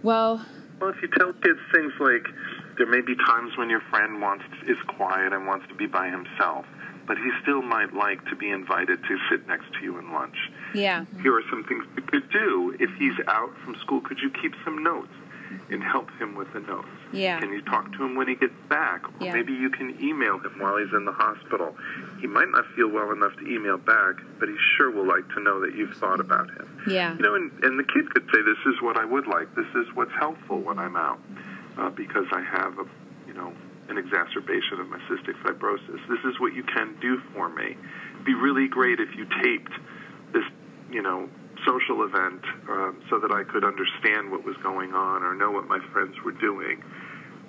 [0.04, 0.46] well
[0.80, 2.26] well if you tell kids things like
[2.78, 6.10] there may be times when your friend wants is quiet and wants to be by
[6.10, 6.66] himself
[7.08, 10.36] but he still might like to be invited to sit next to you in lunch.
[10.76, 11.06] Yeah.
[11.22, 12.76] Here are some things you could do.
[12.82, 15.14] If he's out from school could you keep some notes
[15.70, 16.88] and help him with the notes.
[17.14, 17.40] Yeah.
[17.40, 19.04] Can you talk to him when he gets back?
[19.06, 19.34] Or yeah.
[19.34, 21.76] maybe you can email him while he's in the hospital.
[22.20, 25.42] He might not feel well enough to email back, but he sure will like to
[25.42, 26.84] know that you've thought about him.
[26.90, 27.16] Yeah.
[27.16, 29.54] You know, and, and the kid could say, "This is what I would like.
[29.56, 31.20] This is what's helpful when I'm out,
[31.78, 32.86] uh, because I have a,
[33.28, 33.54] you know,
[33.90, 36.00] an exacerbation of my cystic fibrosis.
[36.10, 37.78] This is what you can do for me.
[38.14, 39.74] It'd be really great if you taped
[40.34, 40.44] this,
[40.92, 41.30] you know,
[41.66, 45.68] social event um, so that I could understand what was going on or know what
[45.68, 46.84] my friends were doing.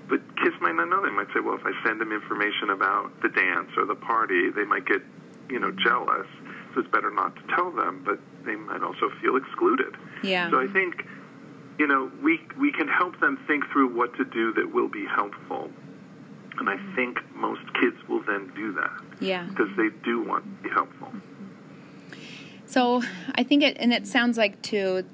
[0.08, 1.02] But kids might not know.
[1.02, 4.50] They might say, well, if I send them information about the dance or the party,
[4.50, 5.02] they might get,
[5.50, 6.26] you know, jealous.
[6.74, 9.96] So it's better not to tell them, but they might also feel excluded.
[10.22, 10.50] Yeah.
[10.50, 11.04] So I think,
[11.78, 15.04] you know, we, we can help them think through what to do that will be
[15.04, 15.70] helpful.
[16.58, 18.90] And I think most kids will then do that.
[19.20, 19.44] Yeah.
[19.44, 21.12] Because they do want to be helpful.
[22.68, 23.02] So
[23.34, 25.04] I think it, and it sounds like too,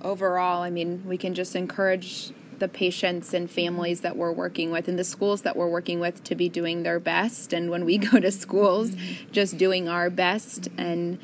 [0.00, 4.88] overall, I mean, we can just encourage the patients and families that we're working with
[4.88, 7.52] and the schools that we're working with to be doing their best.
[7.52, 9.30] And when we go to schools, mm-hmm.
[9.30, 11.18] just doing our best and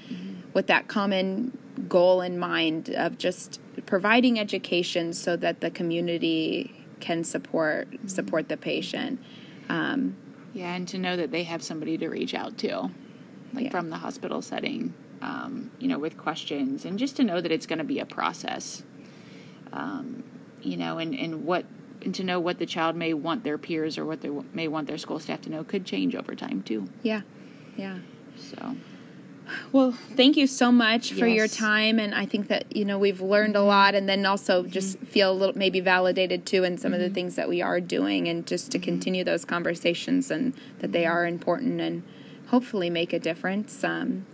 [0.55, 1.59] with that common
[1.89, 8.57] goal in mind of just providing education so that the community can support support the
[8.57, 9.21] patient.
[9.69, 10.17] Um,
[10.55, 12.91] yeah, and to know that they have somebody to reach out to
[13.53, 13.71] like yeah.
[13.71, 17.67] from the hospital setting, um, you know, with questions, and just to know that it's
[17.67, 18.83] going to be a process,
[19.73, 20.23] um,
[20.63, 21.65] you know, and, and what
[22.03, 24.87] and to know what the child may want their peers or what they may want
[24.87, 26.89] their school staff to know could change over time too.
[27.03, 27.23] Yeah,
[27.77, 27.99] yeah.
[28.37, 28.77] So.
[29.73, 31.37] Well, thank you so much for yes.
[31.37, 34.63] your time, and I think that you know we've learned a lot, and then also
[34.63, 34.71] mm-hmm.
[34.71, 36.95] just feel a little maybe validated too in some mm-hmm.
[36.95, 37.15] of the mm-hmm.
[37.15, 38.85] things that we are doing, and just to mm-hmm.
[38.85, 42.03] continue those conversations, and that they are important, and
[42.49, 43.83] hopefully make a difference.
[43.85, 44.27] Um,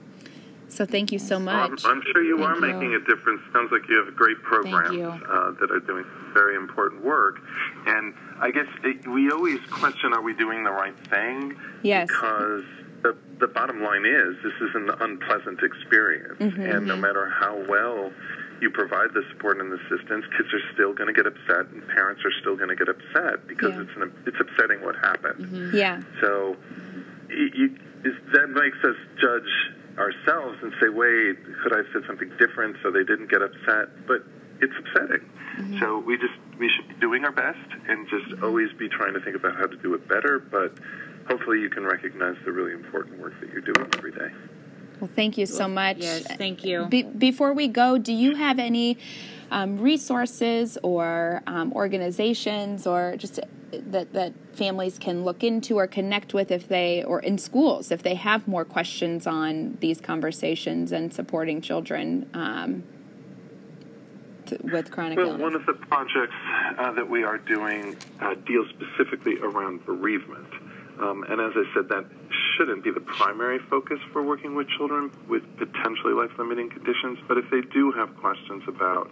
[0.69, 1.85] so thank you so much.
[1.85, 2.73] I'm sure you thank are you.
[2.73, 3.41] making a difference.
[3.53, 7.41] Sounds like you have a great programs uh, that are doing very important work.
[7.87, 11.57] And I guess it, we always question: Are we doing the right thing?
[11.83, 12.09] Yes.
[12.09, 12.65] Because
[13.03, 17.57] the the bottom line is this is an unpleasant experience, mm-hmm, and no matter how
[17.69, 18.11] well
[18.61, 22.23] you provide the support and assistance, kids are still going to get upset, and parents
[22.25, 23.83] are still going to get upset because yeah.
[23.83, 25.45] it's an, it's upsetting what happened.
[25.45, 25.77] Mm-hmm.
[25.77, 26.03] Yeah.
[26.21, 26.57] So
[27.29, 29.51] you, is that makes us judge
[29.99, 34.07] ourselves and say, wait, could I have said something different so they didn't get upset?
[34.07, 34.25] But
[34.61, 35.29] it's upsetting.
[35.59, 35.79] Mm-hmm.
[35.81, 38.45] So we just we should be doing our best and just mm-hmm.
[38.45, 40.39] always be trying to think about how to do it better.
[40.39, 40.79] But
[41.29, 44.31] hopefully you can recognize the really important work that you're doing every day.
[45.01, 45.99] Well, thank you so much.
[45.99, 46.87] Yes, thank you.
[46.87, 48.97] Be- before we go, do you have any
[49.51, 53.41] um, resources or um, organizations or just
[53.81, 58.03] that that families can look into or connect with if they or in schools if
[58.03, 62.83] they have more questions on these conversations and supporting children um,
[64.47, 65.43] to, with chronic well, illness?
[65.43, 66.35] one of the projects
[66.79, 70.49] uh, that we are doing uh, deals specifically around bereavement.
[71.01, 72.05] Um, and as I said, that
[72.57, 77.19] shouldn't be the primary focus for working with children with potentially life limiting conditions.
[77.27, 79.11] But if they do have questions about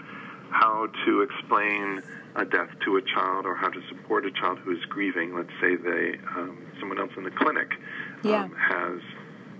[0.51, 2.03] how to explain
[2.37, 5.53] a death to a child or how to support a child who is grieving, let's
[5.61, 7.69] say they um, someone else in the clinic
[8.25, 8.45] Yeah.
[8.45, 9.01] um, has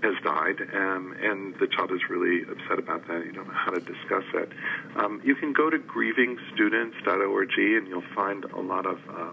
[0.03, 3.25] has died, um, and the child is really upset about that.
[3.25, 4.49] You don't know how to discuss it.
[4.97, 9.31] Um, you can go to grievingstudents.org, and you'll find a lot of uh,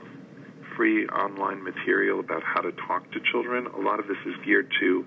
[0.77, 3.67] free online material about how to talk to children.
[3.67, 5.05] A lot of this is geared to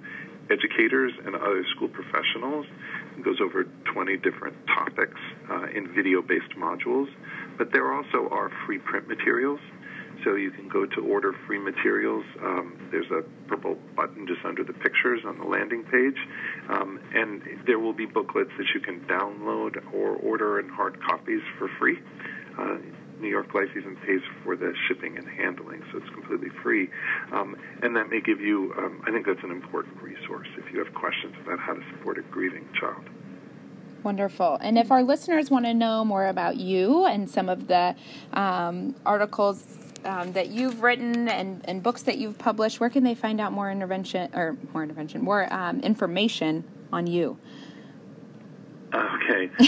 [0.49, 2.65] educators and other school professionals.
[3.17, 5.19] It goes over 20 different topics
[5.49, 7.07] uh, in video-based modules.
[7.57, 9.59] But there also are free print materials.
[10.23, 12.23] So you can go to order free materials.
[12.41, 16.17] Um, there's a purple button just under the pictures on the landing page.
[16.69, 21.41] Um, and there will be booklets that you can download or order in hard copies
[21.57, 21.99] for free.
[22.57, 22.77] Uh,
[23.19, 26.89] New York Life even pays for the shipping and handling, so it's completely free.
[27.31, 30.83] Um, and that may give you, um, I think that's an important resource if you
[30.83, 33.03] have questions about how to support a grieving child.
[34.03, 34.57] Wonderful.
[34.61, 37.95] And if our listeners want to know more about you and some of the
[38.33, 39.63] um, articles
[40.03, 43.53] um, that you've written and, and books that you've published, where can they find out
[43.53, 47.37] more intervention or more intervention, more um, information on you?
[48.93, 49.49] Okay.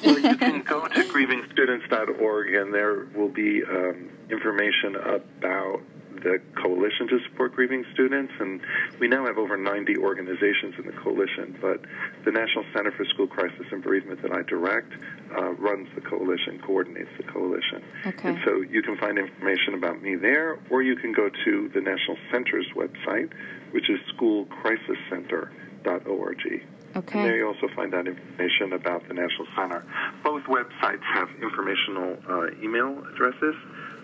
[0.00, 5.82] So you can go to grievingstudents.org, and there will be um, information about
[6.22, 8.32] the coalition to support grieving students.
[8.38, 8.60] And
[8.98, 11.80] we now have over 90 organizations in the coalition, but
[12.24, 14.92] the National Center for School Crisis and Bereavement that I direct
[15.36, 17.82] uh, runs the coalition, coordinates the coalition.
[18.06, 18.30] Okay.
[18.30, 21.80] And so you can find information about me there, or you can go to the
[21.80, 23.30] National Center's website,
[23.72, 26.62] which is schoolcrisiscenter.org.
[26.96, 27.18] Okay.
[27.18, 29.84] And there you also find out information about the National Center.
[30.24, 33.54] Both websites have informational uh, email addresses.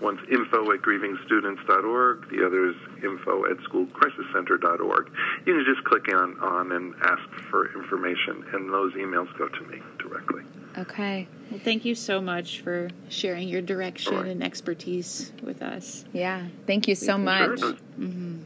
[0.00, 2.28] One's info at grievingstudents.org.
[2.30, 5.10] The other is info at schoolcrisiscenter.org.
[5.46, 9.60] You can just click on, on and ask for information, and those emails go to
[9.66, 10.42] me directly.
[10.78, 11.26] Okay.
[11.50, 14.30] Well, thank you so much for sharing your direction All right.
[14.32, 16.04] and expertise with us.
[16.12, 16.46] Yeah.
[16.66, 17.18] Thank you so Sure.
[17.18, 17.60] much.
[17.60, 18.38] Mm-hmm.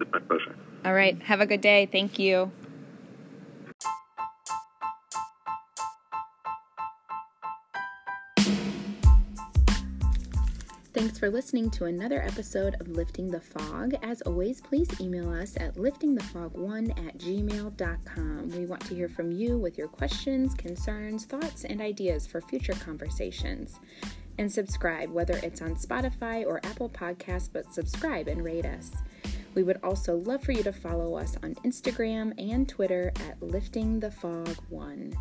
[0.00, 0.56] It's my pleasure.
[0.84, 1.20] All right.
[1.22, 1.86] Have a good day.
[1.90, 2.50] Thank you.
[10.94, 13.94] Thanks for listening to another episode of Lifting the Fog.
[14.02, 18.50] As always, please email us at liftingthefog1 at gmail.com.
[18.50, 22.74] We want to hear from you with your questions, concerns, thoughts, and ideas for future
[22.74, 23.80] conversations.
[24.36, 28.90] And subscribe, whether it's on Spotify or Apple Podcasts, but subscribe and rate us.
[29.54, 34.00] We would also love for you to follow us on Instagram and Twitter at Lifting
[34.00, 35.14] the Fog One.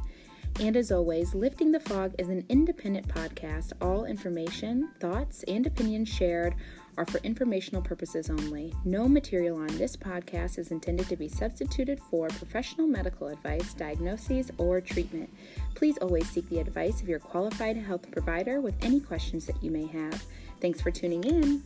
[0.59, 3.73] And as always, Lifting the Fog is an independent podcast.
[3.81, 6.55] All information, thoughts, and opinions shared
[6.97, 8.73] are for informational purposes only.
[8.85, 14.51] No material on this podcast is intended to be substituted for professional medical advice, diagnoses,
[14.57, 15.33] or treatment.
[15.73, 19.71] Please always seek the advice of your qualified health provider with any questions that you
[19.71, 20.23] may have.
[20.59, 21.63] Thanks for tuning in.